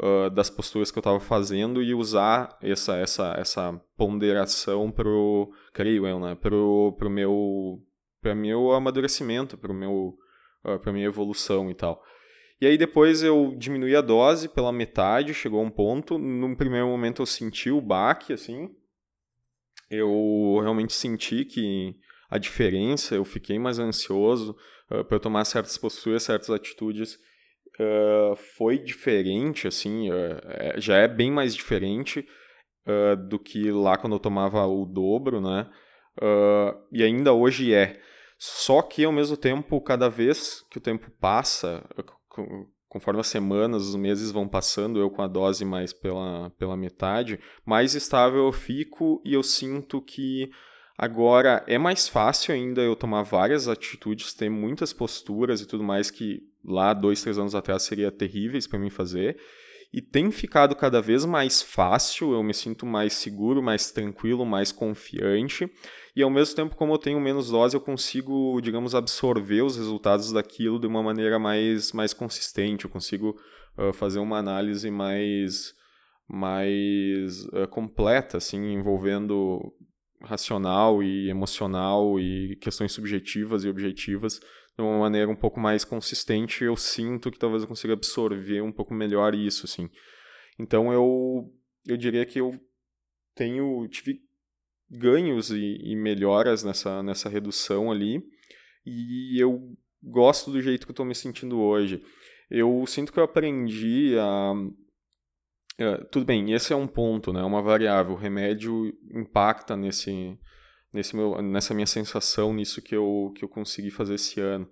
uh, 0.00 0.30
das 0.30 0.50
posturas 0.50 0.90
que 0.90 0.98
eu 0.98 1.00
estava 1.00 1.20
fazendo 1.20 1.82
e 1.82 1.94
usar 1.94 2.56
essa 2.62 2.96
essa 2.96 3.34
essa 3.36 3.80
ponderação 3.96 4.90
pro, 4.90 5.52
creio 5.72 6.06
eu, 6.06 6.20
né, 6.20 6.34
pro, 6.34 6.94
pro 6.98 7.10
meu 7.10 7.80
para 8.20 8.34
meu 8.34 8.70
amadurecimento, 8.72 9.58
pro 9.58 9.74
meu 9.74 10.16
uh, 10.64 10.92
minha 10.92 11.06
evolução 11.06 11.70
e 11.70 11.74
tal. 11.74 12.02
E 12.60 12.66
aí 12.66 12.78
depois 12.78 13.24
eu 13.24 13.56
diminui 13.58 13.96
a 13.96 14.00
dose 14.00 14.48
pela 14.48 14.72
metade, 14.72 15.34
chegou 15.34 15.58
a 15.58 15.64
um 15.64 15.70
ponto. 15.70 16.16
Num 16.16 16.54
primeiro 16.54 16.86
momento 16.86 17.20
eu 17.20 17.26
senti 17.26 17.72
o 17.72 17.80
baque, 17.80 18.32
assim. 18.32 18.70
Eu 19.90 20.60
realmente 20.62 20.92
senti 20.92 21.44
que 21.44 21.96
a 22.30 22.38
diferença, 22.38 23.16
eu 23.16 23.24
fiquei 23.24 23.58
mais 23.58 23.80
ansioso 23.80 24.56
uh, 24.88 25.04
para 25.04 25.18
tomar 25.18 25.44
certas 25.44 25.76
posturas, 25.76 26.22
certas 26.22 26.50
atitudes. 26.50 27.18
Uh, 27.82 28.36
foi 28.56 28.78
diferente, 28.78 29.66
assim, 29.66 30.10
uh, 30.10 30.78
já 30.78 30.96
é 30.98 31.08
bem 31.08 31.30
mais 31.30 31.54
diferente 31.54 32.26
do 33.28 33.38
que 33.38 33.70
lá 33.70 33.96
quando 33.96 34.14
eu 34.14 34.18
tomava 34.18 34.66
o 34.66 34.84
dobro, 34.84 35.40
né? 35.40 35.70
e 36.90 37.00
ainda 37.00 37.32
hoje 37.32 37.72
é. 37.72 38.00
Só 38.36 38.82
que, 38.82 39.04
ao 39.04 39.12
mesmo 39.12 39.36
tempo, 39.36 39.80
cada 39.80 40.08
vez 40.08 40.66
que 40.68 40.78
o 40.78 40.80
tempo 40.80 41.08
passa, 41.20 41.88
conforme 42.92 43.20
as 43.20 43.28
semanas, 43.28 43.86
os 43.86 43.96
meses 43.96 44.30
vão 44.30 44.46
passando, 44.46 45.00
eu 45.00 45.10
com 45.10 45.22
a 45.22 45.26
dose 45.26 45.64
mais 45.64 45.94
pela, 45.94 46.50
pela 46.58 46.76
metade, 46.76 47.40
mais 47.64 47.94
estável 47.94 48.44
eu 48.44 48.52
fico 48.52 49.22
e 49.24 49.32
eu 49.32 49.42
sinto 49.42 50.02
que 50.02 50.50
agora 50.98 51.64
é 51.66 51.78
mais 51.78 52.06
fácil 52.06 52.54
ainda 52.54 52.82
eu 52.82 52.94
tomar 52.94 53.22
várias 53.22 53.66
atitudes, 53.66 54.34
ter 54.34 54.50
muitas 54.50 54.92
posturas 54.92 55.62
e 55.62 55.66
tudo 55.66 55.82
mais 55.82 56.10
que 56.10 56.42
lá 56.64 56.92
dois, 56.92 57.22
três 57.22 57.38
anos 57.38 57.54
atrás 57.54 57.82
seria 57.82 58.10
terríveis 58.10 58.66
para 58.66 58.78
mim 58.78 58.90
fazer. 58.90 59.36
E 59.92 60.00
tem 60.00 60.30
ficado 60.30 60.74
cada 60.74 61.02
vez 61.02 61.24
mais 61.26 61.60
fácil, 61.60 62.32
eu 62.32 62.42
me 62.42 62.54
sinto 62.54 62.86
mais 62.86 63.12
seguro, 63.12 63.62
mais 63.62 63.90
tranquilo, 63.90 64.46
mais 64.46 64.72
confiante. 64.72 65.70
E 66.16 66.22
ao 66.22 66.30
mesmo 66.30 66.56
tempo, 66.56 66.76
como 66.76 66.94
eu 66.94 66.98
tenho 66.98 67.20
menos 67.20 67.50
dose, 67.50 67.76
eu 67.76 67.80
consigo, 67.80 68.58
digamos, 68.62 68.94
absorver 68.94 69.62
os 69.62 69.76
resultados 69.76 70.32
daquilo 70.32 70.80
de 70.80 70.86
uma 70.86 71.02
maneira 71.02 71.38
mais, 71.38 71.92
mais 71.92 72.14
consistente, 72.14 72.86
eu 72.86 72.90
consigo 72.90 73.38
uh, 73.76 73.92
fazer 73.92 74.18
uma 74.18 74.38
análise 74.38 74.90
mais, 74.90 75.74
mais 76.26 77.44
uh, 77.48 77.68
completa, 77.68 78.38
assim, 78.38 78.72
envolvendo 78.72 79.60
racional 80.22 81.02
e 81.02 81.28
emocional 81.28 82.18
e 82.18 82.56
questões 82.56 82.92
subjetivas 82.92 83.64
e 83.64 83.68
objetivas 83.68 84.40
de 84.76 84.82
uma 84.82 84.98
maneira 84.98 85.30
um 85.30 85.36
pouco 85.36 85.60
mais 85.60 85.84
consistente, 85.84 86.64
eu 86.64 86.76
sinto 86.76 87.30
que 87.30 87.38
talvez 87.38 87.62
eu 87.62 87.68
consiga 87.68 87.92
absorver 87.92 88.62
um 88.62 88.72
pouco 88.72 88.94
melhor 88.94 89.34
isso, 89.34 89.66
assim. 89.66 89.90
Então 90.58 90.92
eu 90.92 91.52
eu 91.86 91.96
diria 91.96 92.24
que 92.24 92.40
eu 92.40 92.58
tenho 93.34 93.86
tive 93.88 94.22
ganhos 94.92 95.50
e, 95.50 95.78
e, 95.82 95.96
melhoras 95.96 96.62
nessa, 96.62 97.02
nessa 97.02 97.28
redução 97.28 97.90
ali. 97.90 98.22
E 98.84 99.40
eu 99.40 99.74
gosto 100.02 100.50
do 100.50 100.60
jeito 100.60 100.84
que 100.86 100.90
eu 100.90 100.94
estou 100.94 101.06
me 101.06 101.14
sentindo 101.14 101.58
hoje. 101.58 102.02
Eu 102.50 102.84
sinto 102.86 103.12
que 103.12 103.18
eu 103.18 103.24
aprendi 103.24 104.14
a. 104.18 104.52
Uh, 105.80 106.04
tudo 106.10 106.26
bem, 106.26 106.52
esse 106.52 106.72
é 106.72 106.76
um 106.76 106.86
ponto, 106.86 107.32
né, 107.32 107.42
uma 107.42 107.62
variável. 107.62 108.12
O 108.12 108.18
remédio 108.18 108.92
impacta 109.10 109.74
nesse, 109.74 110.38
nesse 110.92 111.16
meu, 111.16 111.40
nessa 111.40 111.74
minha 111.74 111.86
sensação, 111.86 112.52
nisso 112.52 112.82
que 112.82 112.94
eu, 112.94 113.32
que 113.34 113.44
eu 113.44 113.48
consegui 113.48 113.90
fazer 113.90 114.14
esse 114.14 114.40
ano. 114.40 114.68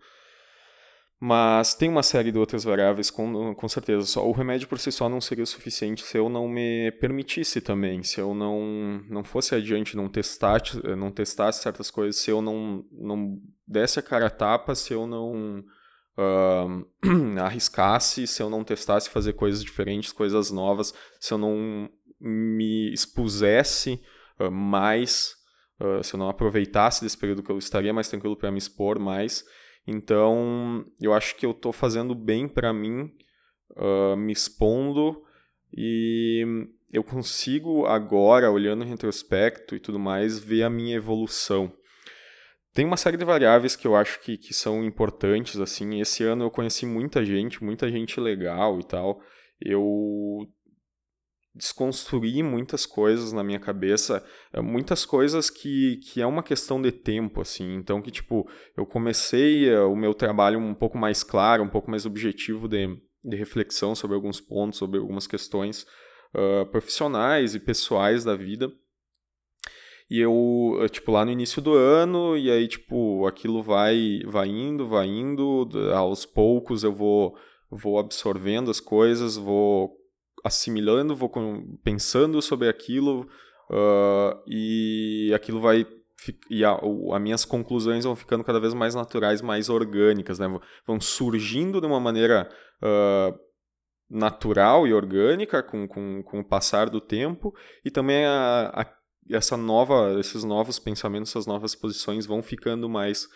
Mas 1.22 1.74
tem 1.74 1.90
uma 1.90 2.02
série 2.02 2.32
de 2.32 2.38
outras 2.38 2.64
variáveis, 2.64 3.10
com, 3.10 3.54
com 3.54 3.68
certeza. 3.68 4.06
Só, 4.06 4.26
o 4.26 4.32
remédio 4.32 4.66
por 4.66 4.78
si 4.78 4.90
só 4.90 5.06
não 5.06 5.20
seria 5.20 5.44
o 5.44 5.46
suficiente 5.46 6.02
se 6.02 6.16
eu 6.16 6.30
não 6.30 6.48
me 6.48 6.90
permitisse 6.92 7.60
também, 7.60 8.02
se 8.02 8.18
eu 8.18 8.34
não, 8.34 9.04
não 9.06 9.22
fosse 9.22 9.54
adiante, 9.54 9.96
não 9.96 10.08
testasse, 10.08 10.80
não 10.96 11.10
testasse 11.10 11.62
certas 11.62 11.90
coisas, 11.90 12.16
se 12.16 12.30
eu 12.30 12.40
não, 12.40 12.86
não 12.90 13.38
desse 13.68 13.98
a 13.98 14.02
cara 14.02 14.28
a 14.28 14.30
tapa, 14.30 14.74
se 14.74 14.94
eu 14.94 15.06
não 15.06 15.62
uh, 16.16 16.86
arriscasse, 17.40 18.26
se 18.26 18.42
eu 18.42 18.48
não 18.48 18.64
testasse 18.64 19.10
fazer 19.10 19.34
coisas 19.34 19.62
diferentes, 19.62 20.12
coisas 20.12 20.50
novas, 20.50 20.94
se 21.20 21.34
eu 21.34 21.38
não 21.38 21.88
me 22.18 22.92
expusesse 22.94 24.00
uh, 24.38 24.50
mais, 24.50 25.34
uh, 25.80 26.02
se 26.02 26.14
eu 26.14 26.18
não 26.18 26.28
aproveitasse 26.28 27.02
desse 27.02 27.16
período 27.16 27.42
que 27.42 27.50
eu 27.50 27.58
estaria 27.58 27.92
mais 27.92 28.08
tranquilo 28.08 28.36
para 28.36 28.50
me 28.50 28.58
expor 28.58 28.98
mais 28.98 29.44
então, 29.86 30.84
eu 31.00 31.12
acho 31.12 31.36
que 31.36 31.44
eu 31.44 31.50
estou 31.50 31.72
fazendo 31.72 32.14
bem 32.14 32.46
para 32.46 32.72
mim, 32.72 33.10
uh, 33.76 34.16
me 34.16 34.32
expondo 34.32 35.22
e 35.76 36.44
eu 36.92 37.02
consigo 37.02 37.86
agora, 37.86 38.50
olhando 38.50 38.84
em 38.84 38.88
retrospecto 38.88 39.74
e 39.74 39.80
tudo 39.80 39.98
mais, 39.98 40.38
ver 40.38 40.62
a 40.62 40.70
minha 40.70 40.96
evolução. 40.96 41.72
Tem 42.72 42.84
uma 42.84 42.96
série 42.96 43.16
de 43.16 43.24
variáveis 43.24 43.74
que 43.74 43.86
eu 43.86 43.96
acho 43.96 44.20
que, 44.20 44.36
que 44.36 44.54
são 44.54 44.84
importantes, 44.84 45.58
assim, 45.58 46.00
esse 46.00 46.22
ano 46.22 46.44
eu 46.44 46.50
conheci 46.50 46.86
muita 46.86 47.24
gente, 47.24 47.62
muita 47.62 47.90
gente 47.90 48.20
legal 48.20 48.78
e 48.78 48.84
tal. 48.84 49.20
Eu 49.60 50.46
desconstruir 51.54 52.44
muitas 52.44 52.86
coisas 52.86 53.32
na 53.32 53.42
minha 53.42 53.58
cabeça, 53.58 54.24
é, 54.52 54.60
muitas 54.60 55.04
coisas 55.04 55.50
que, 55.50 55.96
que 55.96 56.20
é 56.20 56.26
uma 56.26 56.42
questão 56.42 56.80
de 56.80 56.92
tempo, 56.92 57.40
assim. 57.40 57.74
Então, 57.74 58.00
que, 58.00 58.10
tipo, 58.10 58.48
eu 58.76 58.86
comecei 58.86 59.68
é, 59.68 59.80
o 59.80 59.96
meu 59.96 60.14
trabalho 60.14 60.58
um 60.58 60.74
pouco 60.74 60.96
mais 60.96 61.22
claro, 61.22 61.62
um 61.62 61.68
pouco 61.68 61.90
mais 61.90 62.06
objetivo 62.06 62.68
de, 62.68 62.96
de 63.24 63.36
reflexão 63.36 63.94
sobre 63.94 64.14
alguns 64.14 64.40
pontos, 64.40 64.78
sobre 64.78 64.98
algumas 64.98 65.26
questões 65.26 65.86
uh, 66.34 66.66
profissionais 66.70 67.54
e 67.54 67.60
pessoais 67.60 68.24
da 68.24 68.36
vida. 68.36 68.70
E 70.08 70.18
eu, 70.18 70.74
tipo, 70.90 71.12
lá 71.12 71.24
no 71.24 71.30
início 71.30 71.62
do 71.62 71.72
ano, 71.72 72.36
e 72.36 72.50
aí, 72.50 72.66
tipo, 72.66 73.24
aquilo 73.26 73.62
vai, 73.62 74.20
vai 74.26 74.48
indo, 74.48 74.88
vai 74.88 75.06
indo, 75.06 75.68
aos 75.94 76.26
poucos 76.26 76.82
eu 76.82 76.92
vou, 76.92 77.36
vou 77.70 77.96
absorvendo 77.96 78.72
as 78.72 78.80
coisas, 78.80 79.36
vou 79.36 79.99
assimilando, 80.44 81.16
vou 81.16 81.30
pensando 81.82 82.40
sobre 82.40 82.68
aquilo 82.68 83.28
uh, 83.70 84.42
e 84.46 85.32
aquilo 85.34 85.60
vai 85.60 85.86
e 86.50 86.64
a, 86.64 86.72
as 86.72 87.20
minhas 87.20 87.44
conclusões 87.44 88.04
vão 88.04 88.14
ficando 88.14 88.44
cada 88.44 88.60
vez 88.60 88.74
mais 88.74 88.94
naturais, 88.94 89.40
mais 89.40 89.70
orgânicas, 89.70 90.38
né? 90.38 90.46
Vão 90.86 91.00
surgindo 91.00 91.80
de 91.80 91.86
uma 91.86 91.98
maneira 91.98 92.48
uh, 92.82 93.38
natural 94.08 94.86
e 94.86 94.92
orgânica 94.92 95.62
com, 95.62 95.88
com, 95.88 96.22
com 96.22 96.40
o 96.40 96.44
passar 96.44 96.90
do 96.90 97.00
tempo 97.00 97.54
e 97.84 97.90
também 97.90 98.26
a, 98.26 98.70
a, 98.74 98.86
essa 99.30 99.56
nova, 99.56 100.18
esses 100.18 100.44
novos 100.44 100.78
pensamentos, 100.78 101.30
essas 101.30 101.46
novas 101.46 101.74
posições 101.74 102.26
vão 102.26 102.42
ficando 102.42 102.88
mais 102.88 103.26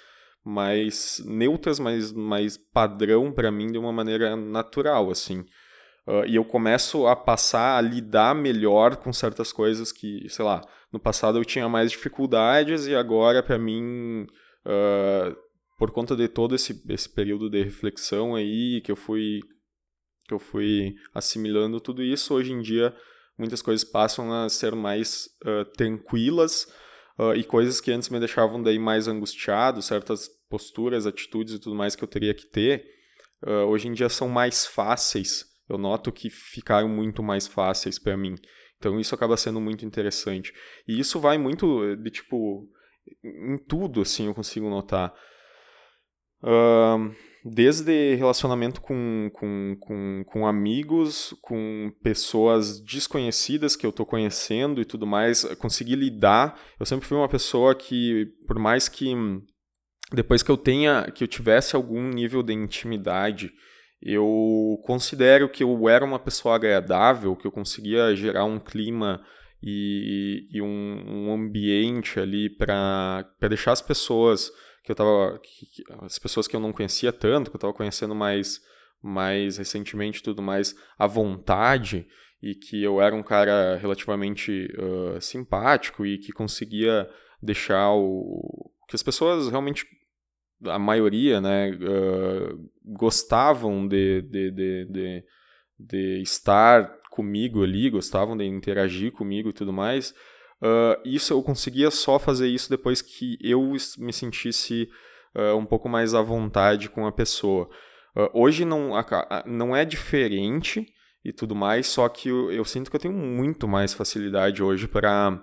mais 0.44 1.22
neutras, 1.24 1.78
mais, 1.78 2.12
mais 2.12 2.58
padrão 2.58 3.32
para 3.32 3.50
mim 3.50 3.72
de 3.72 3.78
uma 3.78 3.90
maneira 3.90 4.36
natural, 4.36 5.10
assim. 5.10 5.46
Uh, 6.06 6.26
e 6.26 6.36
eu 6.36 6.44
começo 6.44 7.06
a 7.06 7.16
passar 7.16 7.78
a 7.78 7.80
lidar 7.80 8.34
melhor 8.34 8.96
com 8.96 9.10
certas 9.10 9.50
coisas 9.50 9.90
que, 9.90 10.28
sei 10.28 10.44
lá, 10.44 10.60
no 10.92 11.00
passado 11.00 11.38
eu 11.38 11.44
tinha 11.44 11.66
mais 11.66 11.90
dificuldades 11.90 12.86
e 12.86 12.94
agora, 12.94 13.42
para 13.42 13.58
mim, 13.58 14.26
uh, 14.66 15.34
por 15.78 15.90
conta 15.92 16.14
de 16.14 16.28
todo 16.28 16.54
esse, 16.54 16.84
esse 16.90 17.08
período 17.08 17.48
de 17.48 17.62
reflexão 17.62 18.34
aí, 18.34 18.82
que 18.84 18.92
eu 18.92 18.96
fui 18.96 19.40
que 20.26 20.32
eu 20.32 20.38
fui 20.38 20.94
assimilando 21.12 21.78
tudo 21.78 22.02
isso, 22.02 22.32
hoje 22.32 22.50
em 22.50 22.62
dia 22.62 22.94
muitas 23.36 23.60
coisas 23.60 23.84
passam 23.84 24.32
a 24.32 24.48
ser 24.48 24.74
mais 24.74 25.28
uh, 25.44 25.64
tranquilas 25.76 26.66
e 27.36 27.44
coisas 27.44 27.80
que 27.80 27.92
antes 27.92 28.08
me 28.08 28.18
deixavam 28.18 28.60
daí 28.60 28.76
mais 28.76 29.06
angustiado, 29.06 29.80
certas 29.80 30.28
posturas, 30.50 31.06
atitudes 31.06 31.54
e 31.54 31.60
tudo 31.60 31.76
mais 31.76 31.94
que 31.94 32.02
eu 32.02 32.08
teria 32.08 32.34
que 32.34 32.44
ter, 32.44 32.84
hoje 33.68 33.86
em 33.86 33.92
dia 33.92 34.08
são 34.08 34.28
mais 34.28 34.66
fáceis 34.66 35.53
eu 35.68 35.78
noto 35.78 36.12
que 36.12 36.30
ficaram 36.30 36.88
muito 36.88 37.22
mais 37.22 37.46
fáceis 37.46 37.98
para 37.98 38.16
mim. 38.16 38.34
Então 38.78 39.00
isso 39.00 39.14
acaba 39.14 39.36
sendo 39.36 39.60
muito 39.60 39.84
interessante. 39.84 40.52
E 40.86 40.98
isso 40.98 41.18
vai 41.18 41.38
muito 41.38 41.96
de 41.96 42.10
tipo 42.10 42.68
em 43.22 43.56
tudo 43.58 44.02
assim 44.02 44.26
eu 44.26 44.34
consigo 44.34 44.68
notar. 44.68 45.14
Uh, 46.42 47.14
desde 47.44 48.14
relacionamento 48.14 48.80
com, 48.80 49.30
com, 49.34 49.76
com, 49.80 50.24
com, 50.26 50.46
amigos, 50.46 51.34
com 51.42 51.92
pessoas 52.02 52.80
desconhecidas 52.80 53.76
que 53.76 53.84
eu 53.84 53.90
estou 53.90 54.06
conhecendo 54.06 54.80
e 54.80 54.84
tudo 54.84 55.06
mais, 55.06 55.44
conseguir 55.56 55.96
lidar. 55.96 56.58
Eu 56.80 56.86
sempre 56.86 57.06
fui 57.06 57.16
uma 57.16 57.28
pessoa 57.28 57.74
que, 57.74 58.26
por 58.46 58.58
mais 58.58 58.88
que 58.88 59.14
depois 60.12 60.42
que 60.42 60.50
eu 60.50 60.56
tenha, 60.56 61.10
que 61.14 61.24
eu 61.24 61.28
tivesse 61.28 61.76
algum 61.76 62.08
nível 62.08 62.42
de 62.42 62.52
intimidade 62.52 63.50
eu 64.04 64.78
considero 64.84 65.48
que 65.48 65.64
eu 65.64 65.88
era 65.88 66.04
uma 66.04 66.18
pessoa 66.18 66.56
agradável, 66.56 67.34
que 67.34 67.46
eu 67.46 67.52
conseguia 67.52 68.14
gerar 68.14 68.44
um 68.44 68.60
clima 68.60 69.24
e, 69.62 70.46
e 70.52 70.60
um, 70.60 71.04
um, 71.06 71.32
ambiente 71.32 72.20
ali 72.20 72.50
para 72.50 73.26
deixar 73.48 73.72
as 73.72 73.80
pessoas 73.80 74.52
que 74.84 74.92
eu 74.92 74.94
tava. 74.94 75.40
Que, 75.42 75.82
as 76.02 76.18
pessoas 76.18 76.46
que 76.46 76.54
eu 76.54 76.60
não 76.60 76.72
conhecia 76.72 77.12
tanto, 77.12 77.50
que 77.50 77.56
eu 77.56 77.58
estava 77.58 77.72
conhecendo 77.72 78.14
mais, 78.14 78.60
mais 79.02 79.56
recentemente 79.56 80.22
tudo 80.22 80.42
mais 80.42 80.74
à 80.98 81.06
vontade 81.06 82.06
e 82.42 82.54
que 82.54 82.82
eu 82.82 83.00
era 83.00 83.16
um 83.16 83.22
cara 83.22 83.76
relativamente 83.76 84.68
uh, 84.76 85.18
simpático 85.18 86.04
e 86.04 86.18
que 86.18 86.30
conseguia 86.30 87.08
deixar 87.42 87.92
o 87.94 88.70
que 88.86 88.94
as 88.94 89.02
pessoas 89.02 89.48
realmente 89.48 89.86
a 90.66 90.78
maioria 90.78 91.40
né 91.40 91.70
uh, 91.70 92.70
gostavam 92.84 93.86
de, 93.86 94.22
de, 94.22 94.50
de, 94.50 94.84
de, 94.86 95.24
de 95.78 96.22
estar 96.22 96.90
comigo 97.10 97.62
ali 97.62 97.90
gostavam 97.90 98.36
de 98.36 98.44
interagir 98.44 99.12
comigo 99.12 99.50
e 99.50 99.52
tudo 99.52 99.72
mais 99.72 100.10
uh, 100.62 101.00
isso 101.04 101.32
eu 101.32 101.42
conseguia 101.42 101.90
só 101.90 102.18
fazer 102.18 102.48
isso 102.48 102.70
depois 102.70 103.00
que 103.00 103.38
eu 103.40 103.72
me 103.98 104.12
sentisse 104.12 104.88
uh, 105.34 105.56
um 105.56 105.66
pouco 105.66 105.88
mais 105.88 106.14
à 106.14 106.22
vontade 106.22 106.88
com 106.88 107.06
a 107.06 107.12
pessoa. 107.12 107.68
Hoje 108.32 108.64
não, 108.64 108.92
não 109.44 109.74
é 109.74 109.84
diferente 109.84 110.86
e 111.24 111.32
tudo 111.32 111.52
mais, 111.52 111.88
só 111.88 112.08
que 112.08 112.28
eu, 112.28 112.52
eu 112.52 112.64
sinto 112.64 112.88
que 112.88 112.94
eu 112.94 113.00
tenho 113.00 113.14
muito 113.14 113.66
mais 113.66 113.92
facilidade 113.92 114.62
hoje 114.62 114.86
para 114.86 115.42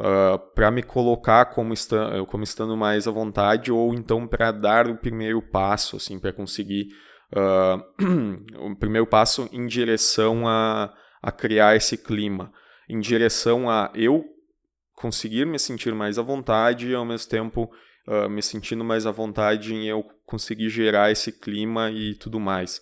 uh, 0.00 0.34
ah, 0.34 0.38
para 0.38 0.70
me 0.70 0.82
colocar 0.82 1.46
como, 1.46 1.72
esta, 1.72 2.24
como 2.26 2.42
estando 2.42 2.76
mais 2.76 3.06
à 3.06 3.10
vontade 3.10 3.70
ou 3.70 3.94
então 3.94 4.26
para 4.26 4.50
dar 4.50 4.88
o 4.88 4.96
primeiro 4.96 5.42
passo, 5.42 5.96
assim, 5.96 6.18
para 6.18 6.32
conseguir 6.32 6.88
uh, 7.32 8.66
o 8.66 8.76
primeiro 8.76 9.06
passo 9.06 9.48
em 9.52 9.66
direção 9.66 10.48
a, 10.48 10.92
a 11.22 11.30
criar 11.30 11.76
esse 11.76 11.98
clima, 11.98 12.52
em 12.88 12.98
direção 12.98 13.68
a 13.68 13.92
eu 13.94 14.24
conseguir 14.94 15.46
me 15.46 15.58
sentir 15.58 15.94
mais 15.94 16.18
à 16.18 16.22
vontade 16.22 16.88
e 16.88 16.94
ao 16.94 17.04
mesmo 17.04 17.30
tempo 17.30 17.70
uh, 18.08 18.28
me 18.28 18.42
sentindo 18.42 18.84
mais 18.84 19.06
à 19.06 19.10
vontade 19.10 19.74
em 19.74 19.86
eu 19.86 20.04
conseguir 20.26 20.68
gerar 20.68 21.10
esse 21.10 21.32
clima 21.32 21.90
e 21.90 22.14
tudo 22.14 22.38
mais 22.38 22.80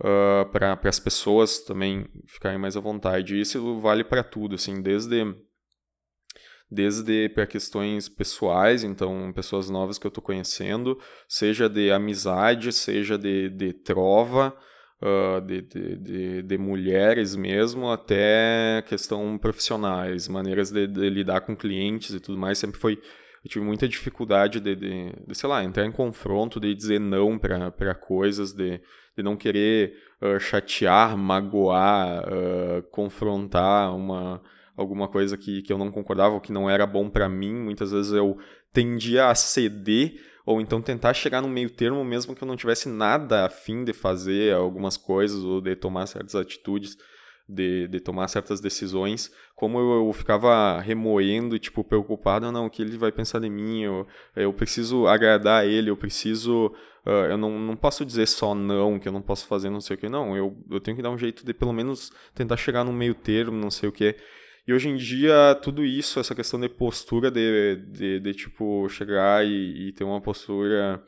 uh, 0.00 0.50
para 0.50 0.78
as 0.84 1.00
pessoas 1.00 1.60
também 1.60 2.06
ficarem 2.26 2.58
mais 2.58 2.76
à 2.76 2.80
vontade. 2.80 3.40
Isso 3.40 3.80
vale 3.80 4.04
para 4.04 4.22
tudo, 4.22 4.54
assim, 4.54 4.82
desde 4.82 5.34
desde 6.70 7.28
para 7.28 7.46
questões 7.46 8.08
pessoais, 8.08 8.82
então 8.82 9.32
pessoas 9.32 9.70
novas 9.70 9.98
que 9.98 10.06
eu 10.06 10.08
estou 10.08 10.22
conhecendo, 10.22 10.98
seja 11.28 11.68
de 11.68 11.90
amizade, 11.92 12.72
seja 12.72 13.16
de, 13.16 13.48
de 13.50 13.72
trova, 13.72 14.56
uh, 15.00 15.40
de, 15.40 15.62
de, 15.62 15.96
de, 15.96 16.42
de, 16.42 16.58
mulheres 16.58 17.36
mesmo, 17.36 17.90
até 17.90 18.82
questão 18.88 19.38
profissionais, 19.38 20.28
maneiras 20.28 20.70
de, 20.70 20.86
lidar 20.86 21.42
com 21.42 21.56
clientes 21.56 22.10
e 22.10 22.20
tudo 22.20 22.38
mais, 22.38 22.58
sempre 22.58 22.80
foi 22.80 23.00
eu 23.44 23.48
tive 23.48 23.64
muita 23.64 23.86
dificuldade 23.86 24.58
de, 24.58 24.74
de, 24.74 25.12
de 25.24 25.34
sei 25.36 25.48
lá, 25.48 25.62
entrar 25.62 25.86
em 25.86 25.92
confronto, 25.92 26.58
de 26.58 26.74
dizer 26.74 26.98
não 26.98 27.38
para 27.38 27.94
coisas, 27.94 28.52
de, 28.52 28.80
de 29.16 29.22
não 29.22 29.36
querer 29.36 29.94
uh, 30.20 30.40
chatear, 30.40 31.16
magoar, 31.16 32.24
uh, 32.24 32.82
confrontar 32.90 33.94
uma, 33.94 34.42
alguma 34.76 35.08
coisa 35.08 35.36
que, 35.36 35.62
que 35.62 35.72
eu 35.72 35.78
não 35.78 35.90
concordava 35.90 36.34
ou 36.34 36.40
que 36.40 36.52
não 36.52 36.68
era 36.68 36.86
bom 36.86 37.08
para 37.08 37.28
mim. 37.28 37.54
Muitas 37.54 37.92
vezes 37.92 38.12
eu 38.12 38.38
tendia 38.72 39.28
a 39.28 39.34
ceder 39.34 40.20
ou 40.44 40.60
então 40.60 40.80
tentar 40.80 41.14
chegar 41.14 41.40
no 41.40 41.48
meio 41.48 41.70
termo 41.70 42.04
mesmo 42.04 42.34
que 42.34 42.42
eu 42.42 42.48
não 42.48 42.56
tivesse 42.56 42.88
nada 42.88 43.46
a 43.46 43.48
fim 43.48 43.84
de 43.84 43.92
fazer 43.92 44.54
algumas 44.54 44.96
coisas 44.96 45.42
ou 45.42 45.60
de 45.60 45.74
tomar 45.74 46.06
certas 46.06 46.34
atitudes 46.34 46.96
de, 47.48 47.86
de 47.88 48.00
tomar 48.00 48.28
certas 48.28 48.60
decisões, 48.60 49.32
como 49.54 49.78
eu, 49.78 50.06
eu 50.06 50.12
ficava 50.12 50.80
remoendo, 50.80 51.58
tipo, 51.58 51.84
preocupado, 51.84 52.50
não, 52.50 52.66
o 52.66 52.70
que 52.70 52.82
ele 52.82 52.98
vai 52.98 53.12
pensar 53.12 53.38
de 53.38 53.48
mim, 53.48 53.82
eu, 53.82 54.06
eu 54.34 54.52
preciso 54.52 55.06
agradar 55.06 55.64
ele, 55.64 55.90
eu 55.90 55.96
preciso, 55.96 56.74
uh, 57.06 57.26
eu 57.30 57.38
não, 57.38 57.58
não 57.58 57.76
posso 57.76 58.04
dizer 58.04 58.26
só 58.26 58.54
não, 58.54 58.98
que 58.98 59.06
eu 59.06 59.12
não 59.12 59.22
posso 59.22 59.46
fazer 59.46 59.70
não 59.70 59.80
sei 59.80 59.94
o 59.94 59.98
que, 59.98 60.08
não, 60.08 60.36
eu, 60.36 60.56
eu 60.70 60.80
tenho 60.80 60.96
que 60.96 61.02
dar 61.02 61.10
um 61.10 61.18
jeito 61.18 61.46
de 61.46 61.54
pelo 61.54 61.72
menos 61.72 62.10
tentar 62.34 62.56
chegar 62.56 62.82
no 62.84 62.92
meio 62.92 63.14
termo, 63.14 63.56
não 63.56 63.70
sei 63.70 63.88
o 63.88 63.92
que, 63.92 64.16
e 64.66 64.72
hoje 64.72 64.88
em 64.88 64.96
dia, 64.96 65.54
tudo 65.62 65.84
isso, 65.84 66.18
essa 66.18 66.34
questão 66.34 66.58
de 66.58 66.68
postura, 66.68 67.30
de, 67.30 67.76
de, 67.76 68.20
de 68.20 68.34
tipo, 68.34 68.88
chegar 68.88 69.46
e, 69.46 69.88
e 69.88 69.92
ter 69.92 70.02
uma 70.02 70.20
postura 70.20 71.02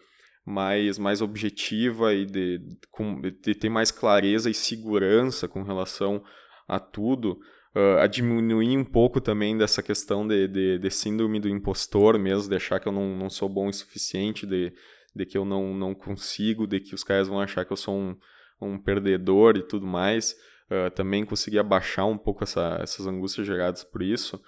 mais, 0.49 0.99
mais 0.99 1.21
objetiva 1.21 2.15
e 2.15 2.25
de, 2.25 2.61
com, 2.91 3.21
de 3.21 3.55
ter 3.55 3.69
mais 3.69 3.91
clareza 3.91 4.49
e 4.49 4.55
segurança 4.55 5.47
com 5.47 5.63
relação 5.63 6.23
a 6.67 6.79
tudo, 6.79 7.39
uh, 7.75 7.99
a 7.99 8.07
diminuir 8.07 8.77
um 8.77 8.85
pouco 8.85 9.21
também 9.21 9.57
dessa 9.57 9.83
questão 9.83 10.27
de, 10.27 10.49
de, 10.49 10.79
de, 10.79 10.91
síndrome 10.91 11.41
do 11.41 11.49
impostor 11.49 12.19
mesmo, 12.19 12.49
de 12.49 12.57
achar 12.57 12.79
que 12.81 12.89
eu 12.89 12.93
não, 12.93 13.17
não 13.17 13.29
sou 13.29 13.49
bom 13.49 13.69
o 13.69 13.73
suficiente, 13.73 14.47
de, 14.47 14.73
de 15.15 15.27
que 15.27 15.37
eu 15.37 15.45
não, 15.45 15.75
não 15.75 15.95
consigo, 15.95 16.67
de 16.67 16.81
que 16.81 16.95
os 16.95 17.05
caras 17.05 17.29
vão 17.29 17.41
achar 17.41 17.65
que 17.65 17.73
eu 17.73 17.77
sou 17.77 17.95
um, 17.95 18.17
um 18.61 18.79
perdedor 18.79 19.57
e 19.57 19.63
tudo 19.63 19.87
mais. 19.87 20.35
Uh, 20.71 20.91
também 20.91 21.25
conseguir 21.25 21.59
abaixar 21.59 22.07
um 22.07 22.19
pouco 22.19 22.45
essa, 22.45 22.79
essas 22.83 23.07
angústias 23.07 23.47
geradas 23.47 23.83
por 23.85 24.03
isso 24.03 24.39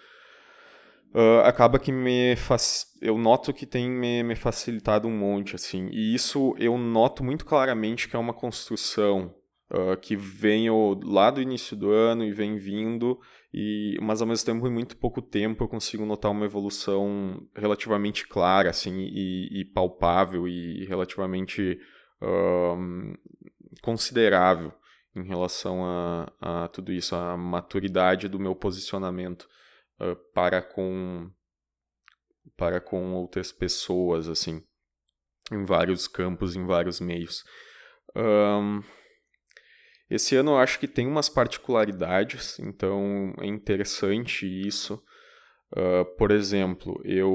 uh, 1.14 1.40
acaba 1.44 1.78
que 1.78 1.92
me 1.92 2.34
eu 3.00 3.16
noto 3.18 3.52
que 3.52 3.66
tem 3.66 3.88
me, 3.88 4.22
me, 4.22 4.36
facilitado 4.36 5.08
um 5.08 5.16
monte, 5.16 5.54
assim. 5.54 5.88
E 5.90 6.14
isso 6.14 6.54
eu 6.58 6.76
noto 6.76 7.24
muito 7.24 7.44
claramente 7.44 8.08
que 8.08 8.16
é 8.16 8.18
uma 8.18 8.34
construção 8.34 9.34
uh, 9.70 9.96
que 9.96 10.16
vem 10.16 10.66
lá 11.04 11.30
do 11.30 11.40
início 11.40 11.76
do 11.76 11.90
ano 11.90 12.24
e 12.24 12.32
vem 12.32 12.56
vindo, 12.56 13.18
e 13.52 13.96
mas 14.02 14.20
ao 14.20 14.28
mesmo 14.28 14.44
tempo 14.44 14.66
em 14.66 14.72
muito 14.72 14.96
pouco 14.96 15.22
tempo 15.22 15.64
eu 15.64 15.68
consigo 15.68 16.04
notar 16.04 16.30
uma 16.30 16.44
evolução 16.44 17.42
relativamente 17.54 18.26
clara, 18.28 18.70
assim, 18.70 18.98
e, 18.98 19.60
e 19.60 19.64
palpável 19.64 20.46
e 20.46 20.84
relativamente 20.84 21.78
considerável 23.80 24.70
em 25.14 25.24
relação 25.24 25.84
a, 25.84 26.32
a 26.40 26.68
tudo 26.68 26.92
isso, 26.92 27.14
a 27.16 27.36
maturidade 27.36 28.28
do 28.28 28.38
meu 28.38 28.54
posicionamento 28.54 29.48
uh, 30.00 30.16
para 30.32 30.62
com 30.62 31.30
para 32.56 32.80
com 32.80 33.14
outras 33.14 33.52
pessoas 33.52 34.28
assim 34.28 34.62
em 35.50 35.64
vários 35.64 36.06
campos 36.06 36.54
em 36.54 36.64
vários 36.64 37.00
meios. 37.00 37.44
Um, 38.14 38.82
esse 40.08 40.34
ano 40.36 40.52
eu 40.52 40.58
acho 40.58 40.78
que 40.78 40.88
tem 40.88 41.06
umas 41.06 41.28
particularidades 41.28 42.58
então 42.58 43.32
é 43.40 43.46
interessante 43.46 44.46
isso. 44.46 45.02
Uh, 45.72 46.04
por 46.16 46.30
exemplo 46.30 47.00
eu 47.04 47.32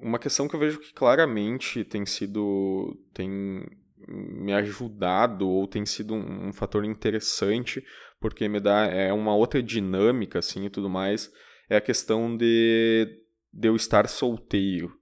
uma 0.00 0.18
questão 0.18 0.46
que 0.46 0.54
eu 0.54 0.60
vejo 0.60 0.78
que 0.78 0.92
claramente 0.92 1.84
tem 1.84 2.04
sido 2.04 2.98
tem 3.14 3.64
me 4.06 4.52
ajudado 4.52 5.48
ou 5.48 5.66
tem 5.66 5.84
sido 5.84 6.14
um, 6.14 6.48
um 6.48 6.52
fator 6.52 6.84
interessante 6.84 7.84
porque 8.20 8.48
me 8.48 8.60
dá 8.60 8.86
é 8.86 9.12
uma 9.12 9.34
outra 9.34 9.62
dinâmica 9.62 10.38
assim 10.38 10.66
e 10.66 10.70
tudo 10.70 10.88
mais, 10.88 11.32
é 11.68 11.76
a 11.76 11.80
questão 11.80 12.36
de, 12.36 13.06
de 13.52 13.68
eu 13.68 13.76
estar 13.76 14.08
solteiro, 14.08 14.92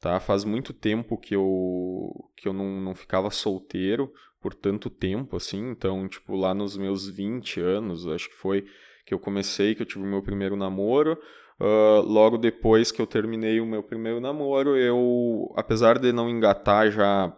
tá? 0.00 0.18
Faz 0.20 0.44
muito 0.44 0.72
tempo 0.72 1.18
que 1.18 1.34
eu 1.34 2.10
que 2.36 2.48
eu 2.48 2.52
não, 2.52 2.80
não 2.80 2.94
ficava 2.94 3.30
solteiro 3.30 4.12
por 4.40 4.54
tanto 4.54 4.90
tempo 4.90 5.36
assim, 5.36 5.70
então, 5.70 6.08
tipo, 6.08 6.34
lá 6.34 6.52
nos 6.52 6.76
meus 6.76 7.08
20 7.08 7.60
anos, 7.60 8.06
acho 8.08 8.28
que 8.28 8.34
foi 8.34 8.66
que 9.06 9.14
eu 9.14 9.18
comecei, 9.18 9.74
que 9.74 9.82
eu 9.82 9.86
tive 9.86 10.04
o 10.04 10.08
meu 10.08 10.22
primeiro 10.22 10.56
namoro, 10.56 11.18
Uh, 11.60 12.02
logo 12.02 12.38
depois 12.38 12.90
que 12.90 13.00
eu 13.00 13.06
terminei 13.06 13.60
o 13.60 13.66
meu 13.66 13.84
primeiro 13.84 14.20
namoro, 14.20 14.76
eu, 14.76 15.52
apesar 15.54 15.96
de 15.96 16.12
não 16.12 16.28
engatar 16.28 16.90
já 16.90 17.32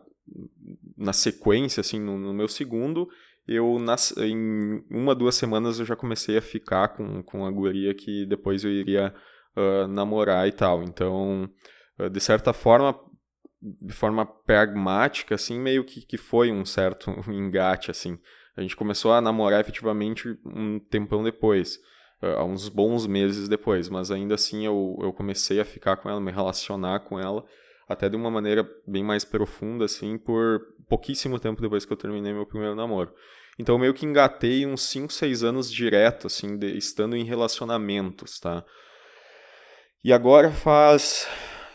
na 1.04 1.12
sequência, 1.12 1.80
assim, 1.80 2.00
no, 2.00 2.18
no 2.18 2.34
meu 2.34 2.48
segundo, 2.48 3.08
eu 3.46 3.78
nas, 3.78 4.16
em 4.16 4.82
uma, 4.90 5.14
duas 5.14 5.34
semanas 5.34 5.78
eu 5.78 5.84
já 5.84 5.94
comecei 5.94 6.36
a 6.38 6.42
ficar 6.42 6.88
com, 6.88 7.22
com 7.22 7.44
a 7.44 7.50
guria 7.50 7.94
que 7.94 8.24
depois 8.26 8.64
eu 8.64 8.70
iria 8.70 9.14
uh, 9.56 9.86
namorar 9.88 10.48
e 10.48 10.52
tal. 10.52 10.82
Então, 10.82 11.48
uh, 11.98 12.08
de 12.08 12.20
certa 12.20 12.52
forma, 12.52 12.98
de 13.60 13.92
forma 13.92 14.24
pragmática, 14.24 15.34
assim, 15.34 15.58
meio 15.58 15.84
que, 15.84 16.04
que 16.06 16.16
foi 16.16 16.50
um 16.50 16.64
certo 16.64 17.10
engate, 17.30 17.90
assim. 17.90 18.18
A 18.56 18.62
gente 18.62 18.76
começou 18.76 19.12
a 19.12 19.20
namorar 19.20 19.60
efetivamente 19.60 20.38
um 20.44 20.78
tempão 20.78 21.22
depois, 21.22 21.78
uh, 22.22 22.44
uns 22.44 22.68
bons 22.68 23.06
meses 23.06 23.48
depois, 23.48 23.88
mas 23.88 24.10
ainda 24.10 24.36
assim 24.36 24.64
eu, 24.64 24.96
eu 25.02 25.12
comecei 25.12 25.60
a 25.60 25.64
ficar 25.64 25.96
com 25.96 26.08
ela, 26.08 26.20
me 26.20 26.32
relacionar 26.32 27.00
com 27.00 27.18
ela, 27.18 27.44
até 27.88 28.08
de 28.08 28.16
uma 28.16 28.30
maneira 28.30 28.68
bem 28.86 29.04
mais 29.04 29.24
profunda, 29.24 29.84
assim, 29.84 30.18
por 30.18 30.60
pouquíssimo 30.88 31.38
tempo 31.38 31.60
depois 31.60 31.84
que 31.84 31.92
eu 31.92 31.96
terminei 31.96 32.32
meu 32.32 32.46
primeiro 32.46 32.74
namoro. 32.74 33.12
Então, 33.58 33.76
eu 33.76 33.78
meio 33.78 33.94
que 33.94 34.06
engatei 34.06 34.66
uns 34.66 34.82
5, 34.82 35.12
6 35.12 35.44
anos 35.44 35.70
direto, 35.70 36.26
assim, 36.26 36.56
de, 36.56 36.76
estando 36.76 37.16
em 37.16 37.24
relacionamentos, 37.24 38.40
tá? 38.40 38.64
E 40.02 40.12
agora 40.12 40.50
faz. 40.50 41.26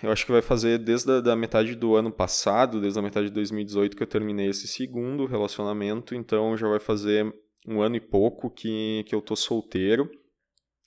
Eu 0.02 0.12
acho 0.12 0.26
que 0.26 0.32
vai 0.32 0.42
fazer 0.42 0.78
desde 0.78 1.12
a 1.12 1.20
da 1.20 1.36
metade 1.36 1.76
do 1.76 1.96
ano 1.96 2.12
passado, 2.12 2.80
desde 2.80 2.98
a 3.00 3.02
metade 3.02 3.28
de 3.28 3.34
2018, 3.34 3.98
que 3.98 4.04
eu 4.04 4.08
terminei 4.08 4.48
esse 4.48 4.68
segundo 4.68 5.26
relacionamento, 5.26 6.16
então 6.16 6.56
já 6.56 6.68
vai 6.68 6.80
fazer 6.80 7.34
um 7.68 7.82
ano 7.82 7.98
e 7.98 8.00
pouco 8.00 8.50
que, 8.50 9.04
que 9.08 9.14
eu 9.14 9.22
tô 9.22 9.36
solteiro, 9.36 10.10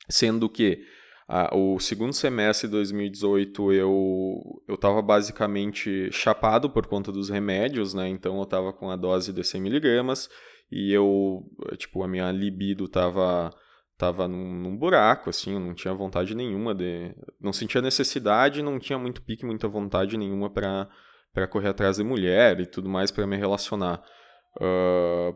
sendo 0.09 0.49
que 0.49 0.83
ah, 1.29 1.55
o 1.57 1.79
segundo 1.79 2.13
semestre 2.13 2.67
de 2.69 2.73
2018 2.73 3.73
eu 3.73 4.43
eu 4.69 4.75
estava 4.75 5.01
basicamente 5.01 6.11
chapado 6.13 6.69
por 6.69 6.87
conta 6.87 7.13
dos 7.13 7.29
remédios, 7.29 7.95
né? 7.95 8.09
Então 8.09 8.37
eu 8.37 8.43
estava 8.43 8.73
com 8.73 8.91
a 8.91 8.97
dose 8.97 9.33
de 9.33 9.45
100 9.45 9.61
miligramas 9.61 10.29
e 10.71 10.93
eu, 10.93 11.43
tipo, 11.77 12.03
a 12.03 12.09
minha 12.09 12.31
libido 12.33 12.89
tava 12.89 13.51
tava 13.99 14.27
num, 14.27 14.53
num, 14.55 14.77
buraco, 14.77 15.31
assim, 15.31 15.53
eu 15.55 15.61
não 15.61 15.75
tinha 15.75 15.95
vontade 15.95 16.35
nenhuma 16.35 16.75
de... 16.75 17.15
Não 17.41 17.53
sentia 17.53 17.81
necessidade, 17.81 18.63
não 18.63 18.79
tinha 18.81 18.99
muito 18.99 19.23
pique, 19.23 19.47
muita 19.47 19.69
vontade 19.69 20.17
nenhuma 20.17 20.51
para 20.51 20.89
para 21.33 21.47
correr 21.47 21.69
atrás 21.69 21.97
de 21.97 22.05
mulher 22.05 22.61
e 22.61 22.67
tudo 22.67 22.89
mais 22.89 23.11
para 23.11 23.27
me 23.27 23.37
relacionar. 23.37 24.03
Uh, 24.61 25.35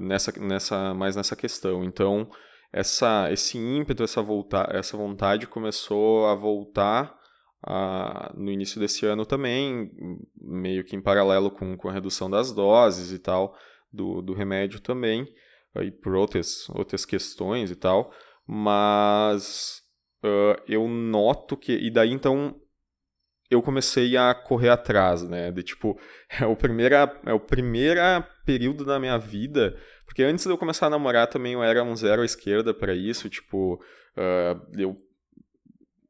nessa, 0.00 0.32
nessa, 0.40 0.94
mais 0.94 1.16
nessa 1.16 1.36
questão. 1.36 1.84
Então, 1.84 2.28
essa, 2.72 3.30
esse 3.32 3.58
ímpeto, 3.58 4.02
essa, 4.02 4.22
volta, 4.22 4.68
essa 4.70 4.96
vontade 4.96 5.46
começou 5.46 6.26
a 6.26 6.34
voltar 6.34 7.16
a, 7.62 8.32
no 8.36 8.50
início 8.50 8.80
desse 8.80 9.06
ano 9.06 9.24
também, 9.24 9.90
meio 10.40 10.84
que 10.84 10.94
em 10.94 11.02
paralelo 11.02 11.50
com, 11.50 11.76
com 11.76 11.88
a 11.88 11.92
redução 11.92 12.30
das 12.30 12.52
doses 12.52 13.12
e 13.12 13.18
tal, 13.18 13.54
do, 13.92 14.20
do 14.22 14.34
remédio 14.34 14.80
também, 14.80 15.26
aí 15.74 15.90
por 15.90 16.14
outras, 16.14 16.68
outras 16.70 17.04
questões 17.04 17.70
e 17.70 17.76
tal, 17.76 18.12
mas 18.46 19.82
uh, 20.24 20.62
eu 20.66 20.86
noto 20.86 21.56
que, 21.56 21.72
e 21.72 21.90
daí 21.90 22.12
então 22.12 22.54
eu 23.50 23.62
comecei 23.62 24.14
a 24.16 24.34
correr 24.34 24.68
atrás, 24.68 25.22
né, 25.22 25.50
de 25.50 25.62
tipo, 25.62 25.98
é 26.40 26.46
o, 26.46 26.54
primeira, 26.54 27.20
é 27.24 27.32
o 27.32 27.40
primeiro 27.40 28.00
período 28.44 28.84
da 28.84 29.00
minha 29.00 29.18
vida 29.18 29.74
porque 30.08 30.22
antes 30.22 30.46
de 30.46 30.50
eu 30.50 30.56
começar 30.56 30.86
a 30.86 30.90
namorar 30.90 31.26
também 31.26 31.52
eu 31.52 31.62
era 31.62 31.84
um 31.84 31.94
zero 31.94 32.22
à 32.22 32.24
esquerda 32.24 32.72
para 32.72 32.94
isso, 32.94 33.28
tipo, 33.28 33.74
uh, 33.74 34.80
eu 34.80 34.98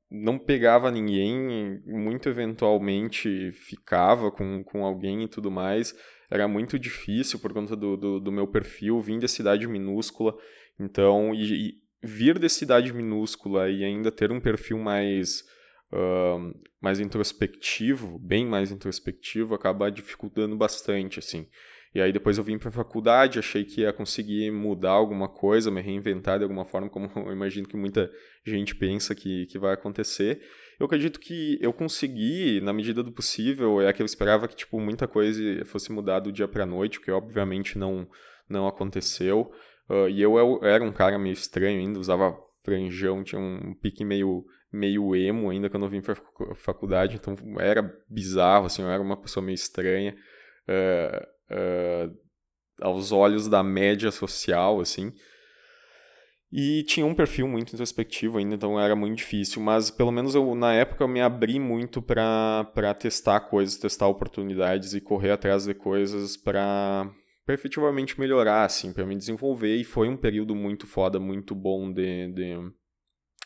não 0.09 0.39
pegava 0.39 0.89
ninguém, 0.89 1.83
muito 1.85 2.29
eventualmente 2.29 3.51
ficava 3.51 4.31
com, 4.31 4.63
com 4.63 4.85
alguém 4.87 5.25
e 5.25 5.29
tudo 5.29 5.51
mais. 5.51 5.97
Era 6.31 6.47
muito 6.47 6.79
difícil 6.79 7.41
por 7.41 7.53
conta 7.53 7.75
do, 7.75 7.97
do, 7.97 8.21
do 8.21 8.31
meu 8.31 8.47
perfil, 8.47 9.01
vim 9.01 9.19
de 9.19 9.27
cidade 9.27 9.67
minúscula, 9.67 10.33
então, 10.79 11.35
e, 11.35 11.71
e, 11.71 11.75
vir 12.01 12.39
de 12.39 12.49
cidade 12.49 12.93
minúscula 12.93 13.69
e 13.69 13.83
ainda 13.83 14.13
ter 14.13 14.31
um 14.31 14.41
perfil 14.41 14.79
mais, 14.79 15.45
uh, 15.93 16.57
mais 16.81 17.01
introspectivo, 17.01 18.17
bem 18.21 18.47
mais 18.47 18.71
introspectivo, 18.71 19.57
acaba 19.57 19.91
dificultando 19.91 20.57
bastante, 20.57 21.19
assim. 21.19 21.49
E 21.94 22.01
aí 22.01 22.12
depois 22.12 22.38
eu 22.38 22.44
vim 22.44 22.59
para 22.59 22.68
a 22.68 22.72
faculdade, 22.72 23.38
achei 23.38 23.64
que 23.64 23.81
ia 23.81 23.92
conseguir 23.92 24.51
mudar 24.51 24.90
alguma 24.90 25.29
coisa, 25.29 25.70
me 25.70 25.81
reinventar 25.81 26.38
de 26.38 26.44
alguma 26.44 26.64
forma, 26.64 26.88
como 26.88 27.11
eu 27.16 27.33
imagino 27.33 27.66
que 27.66 27.77
muita 27.77 28.11
gente 28.44 28.74
pensa 28.74 29.14
que, 29.14 29.46
que 29.46 29.59
vai 29.59 29.74
acontecer. 29.74 30.40
Eu 30.79 30.87
acredito 30.87 31.18
que 31.18 31.59
eu 31.61 31.72
consegui, 31.72 32.61
na 32.61 32.72
medida 32.72 33.03
do 33.03 33.11
possível, 33.11 33.81
é 33.81 33.92
que 33.92 34.03
eu 34.03 34.07
esperava 34.07 34.46
que 34.46 34.55
tipo 34.55 34.79
muita 34.81 35.09
coisa 35.09 35.64
fosse 35.64 35.90
mudar 35.90 36.20
do 36.20 36.31
dia 36.31 36.46
para 36.46 36.66
noite, 36.66 36.98
o 36.98 37.03
que 37.03 37.11
obviamente 37.11 37.79
não 37.79 38.09
não 38.48 38.66
aconteceu. 38.66 39.51
Uh, 39.90 40.09
e 40.09 40.22
eu, 40.22 40.37
eu 40.38 40.61
era 40.62 40.83
um 40.83 40.92
cara 40.92 41.18
meio 41.18 41.33
estranho 41.33 41.81
ainda, 41.81 41.98
usava 41.98 42.37
franjão, 42.62 43.24
tinha 43.24 43.40
um 43.40 43.74
pique 43.74 44.05
meio 44.05 44.44
meio 44.70 45.16
emo 45.16 45.51
ainda 45.51 45.70
quando 45.70 45.87
eu 45.87 45.90
vim 45.90 46.03
para 46.03 46.14
faculdade, 46.55 47.16
então 47.16 47.35
era 47.59 47.83
bizarro, 48.09 48.66
assim, 48.66 48.83
eu 48.83 48.90
era 48.90 49.03
uma 49.03 49.16
pessoa 49.16 49.44
meio 49.44 49.55
estranha. 49.55 50.14
Uh, 50.68 51.38
uh, 51.51 52.15
aos 52.81 53.13
olhos 53.13 53.49
da 53.49 53.63
média 53.63 54.11
social, 54.11 54.81
assim. 54.81 55.13
E 56.51 56.83
tinha 56.85 57.05
um 57.05 57.15
perfil 57.15 57.47
muito 57.47 57.75
introspectivo 57.75 58.39
ainda, 58.39 58.55
então 58.55 58.81
era 58.81 58.97
muito 58.97 59.19
difícil, 59.19 59.61
mas 59.61 59.91
pelo 59.91 60.11
menos 60.11 60.35
eu, 60.35 60.55
na 60.55 60.73
época 60.73 61.05
eu 61.05 61.09
me 61.09 61.21
abri 61.21 61.61
muito 61.61 62.01
para 62.01 62.95
testar 62.99 63.41
coisas, 63.41 63.77
testar 63.77 64.07
oportunidades 64.09 64.95
e 64.95 65.01
correr 65.01 65.31
atrás 65.31 65.67
de 65.67 65.75
coisas 65.75 66.39
para 66.39 67.11
efetivamente 67.47 68.19
melhorar, 68.19 68.65
assim, 68.65 68.95
para 68.95 69.05
me 69.05 69.15
desenvolver. 69.15 69.77
E 69.77 69.85
foi 69.85 70.09
um 70.09 70.17
período 70.17 70.55
muito 70.55 70.87
foda, 70.87 71.21
muito 71.21 71.55
bom 71.55 71.93
de, 71.93 72.33
de, 72.33 72.73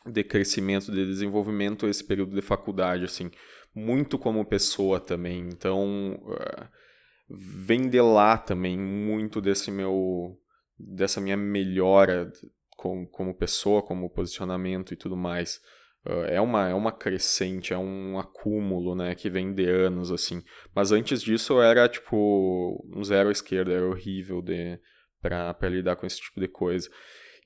de 0.07 0.23
crescimento, 0.23 0.93
de 0.93 1.05
desenvolvimento, 1.05 1.89
esse 1.89 2.05
período 2.05 2.37
de 2.37 2.43
faculdade, 2.43 3.05
assim, 3.05 3.33
muito 3.75 4.17
como 4.17 4.45
pessoa 4.45 5.01
também. 5.01 5.49
Então. 5.49 6.23
Uh, 6.23 6.82
vem 7.35 7.89
de 7.89 8.01
lá 8.01 8.37
também 8.37 8.79
muito 8.79 9.41
desse 9.41 9.71
meu 9.71 10.39
dessa 10.79 11.21
minha 11.21 11.37
melhora 11.37 12.31
como, 12.77 13.07
como 13.09 13.35
pessoa, 13.35 13.83
como 13.83 14.11
posicionamento 14.11 14.93
e 14.93 14.97
tudo 14.97 15.17
mais. 15.17 15.61
Uh, 16.05 16.25
é 16.27 16.41
uma 16.41 16.69
é 16.69 16.75
uma 16.75 16.91
crescente, 16.91 17.73
é 17.73 17.79
um 17.79 18.19
acúmulo, 18.19 18.97
né, 18.97 19.15
que 19.15 19.31
vem 19.31 19.55
de 19.55 19.65
anos 19.65 20.11
assim. 20.11 20.43
Mas 20.75 20.91
antes 20.91 21.23
disso 21.23 21.55
eu 21.55 21.63
era 21.63 21.89
tipo 21.89 22.85
um 22.95 23.05
zero 23.05 23.31
esquerda, 23.31 23.73
era 23.73 23.89
horrível 23.89 24.43
de 24.43 24.79
para 25.21 25.69
lidar 25.69 25.97
com 25.97 26.05
esse 26.07 26.21
tipo 26.21 26.41
de 26.41 26.49
coisa. 26.49 26.91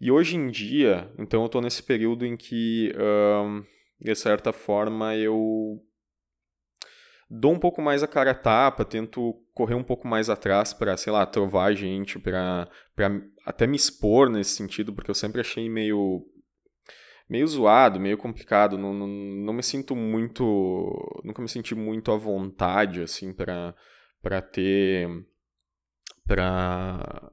E 0.01 0.11
hoje 0.11 0.37
em 0.37 0.49
dia, 0.49 1.11
então 1.19 1.43
eu 1.43 1.49
tô 1.49 1.61
nesse 1.61 1.83
período 1.83 2.25
em 2.25 2.37
que, 2.37 2.93
de 4.01 4.15
certa 4.15 4.53
forma, 4.53 5.15
eu 5.15 5.83
dou 7.29 7.53
um 7.53 7.59
pouco 7.59 7.83
mais 7.83 8.03
a 8.03 8.07
cara 8.07 8.31
a 8.31 8.35
tapa, 8.35 8.85
tento 8.85 9.35
correr 9.53 9.75
um 9.75 9.83
pouco 9.83 10.07
mais 10.07 10.31
atrás 10.31 10.73
para, 10.73 10.97
sei 10.97 11.13
lá, 11.13 11.27
trovar 11.27 11.75
gente, 11.75 12.19
para 12.19 12.69
até 13.45 13.67
me 13.67 13.77
expor 13.77 14.29
nesse 14.31 14.57
sentido, 14.57 14.93
porque 14.93 15.11
eu 15.11 15.15
sempre 15.15 15.41
achei 15.41 15.69
meio 15.69 16.25
meio 17.29 17.47
zoado, 17.47 17.99
meio 17.99 18.17
complicado, 18.17 18.79
não, 18.79 18.95
não, 18.95 19.09
não 19.09 19.53
me 19.53 19.63
sinto 19.63 19.97
muito, 19.97 20.45
nunca 21.25 21.43
me 21.43 21.49
senti 21.49 21.75
muito 21.75 22.13
à 22.13 22.17
vontade 22.17 23.03
assim 23.03 23.33
para 23.33 23.75
para 24.23 24.41
ter 24.41 25.09
para 26.27 27.33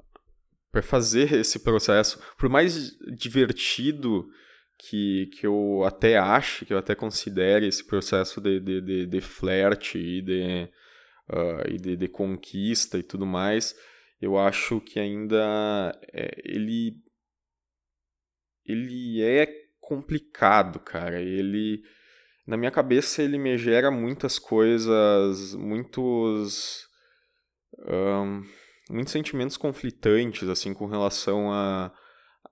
para 0.72 0.82
fazer 0.82 1.32
esse 1.34 1.60
processo, 1.60 2.20
por 2.36 2.50
mais 2.50 2.98
divertido 3.16 4.28
que, 4.78 5.28
que 5.28 5.46
eu 5.46 5.84
até 5.86 6.18
acho, 6.18 6.66
que 6.66 6.74
eu 6.74 6.78
até 6.78 6.96
considere 6.96 7.68
esse 7.68 7.86
processo 7.86 8.42
de, 8.42 8.60
de, 8.60 8.82
de, 8.82 9.06
de 9.06 9.22
flerte 9.22 9.98
e, 9.98 10.22
de, 10.22 10.70
uh, 11.30 11.70
e 11.70 11.78
de, 11.78 11.96
de, 11.96 12.08
conquista 12.08 12.98
e 12.98 13.04
tudo 13.04 13.26
mais, 13.26 13.76
eu 14.22 14.38
acho 14.38 14.82
que 14.82 15.00
ainda 15.00 15.98
é, 16.12 16.32
ele, 16.44 16.96
ele 18.66 19.22
é 19.22 19.48
complicado, 19.80 20.80
cara. 20.80 21.22
Ele, 21.22 21.82
na 22.48 22.58
minha 22.58 22.72
cabeça, 22.72 23.22
ele 23.22 23.38
me 23.38 23.58
gera 23.58 23.92
muitas 23.92 24.40
coisas, 24.40 25.54
muitos... 25.56 26.88
Um, 27.86 28.44
muitos 28.90 29.12
sentimentos 29.12 29.58
conflitantes, 29.58 30.48
assim, 30.48 30.74
com 30.74 30.86
relação 30.86 31.52
a 31.52 31.92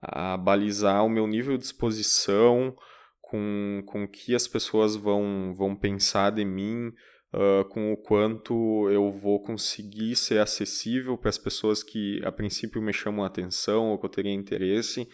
a 0.02 0.36
balizar 0.36 1.06
o 1.06 1.10
meu 1.10 1.28
nível 1.28 1.58
de 1.58 1.64
exposição 1.64 2.76
com, 3.22 3.84
com 3.86 4.08
que 4.08 4.36
as 4.36 4.48
pessoas 4.48 4.96
vão, 4.96 5.54
vão 5.56 5.76
pensar 5.76 6.32
de 6.32 6.44
mim, 6.44 6.92
uh, 7.34 7.64
com 7.70 7.94
o 7.94 7.98
quanto 7.98 8.90
eu 8.90 9.12
vou 9.12 9.42
conseguir 9.42 10.16
ser 10.16 10.40
acessível 10.40 11.18
para 11.18 11.30
as 11.30 11.38
pessoas 11.38 11.82
que 11.82 12.22
a 12.26 12.32
princípio 12.32 12.82
me 12.82 12.92
chamam 12.92 13.24
a 13.24 13.28
atenção 13.28 13.90
ou 13.90 13.98
que 13.98 14.06
eu 14.06 14.10
teria 14.10 14.34
interesse, 14.34 15.08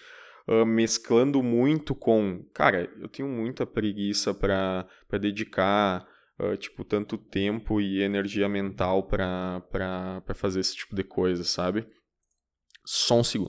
uh, 0.47 0.65
mesclando 0.65 1.43
muito 1.43 1.93
com, 1.93 2.43
cara, 2.53 2.89
eu 2.99 3.07
tenho 3.07 3.29
muita 3.29 3.65
preguiça 3.65 4.33
para 4.33 4.87
dedicar 5.19 6.07
uh, 6.39 6.57
tipo 6.57 6.83
tanto 6.83 7.17
tempo 7.17 7.79
e 7.79 8.01
energia 8.01 8.49
mental 8.49 9.03
para 9.03 9.61
fazer 10.33 10.61
esse 10.61 10.75
tipo 10.75 10.95
de 10.95 11.03
coisa, 11.03 11.43
sabe? 11.43 11.85
Só 12.83 13.19
um 13.19 13.23
segundo. 13.23 13.45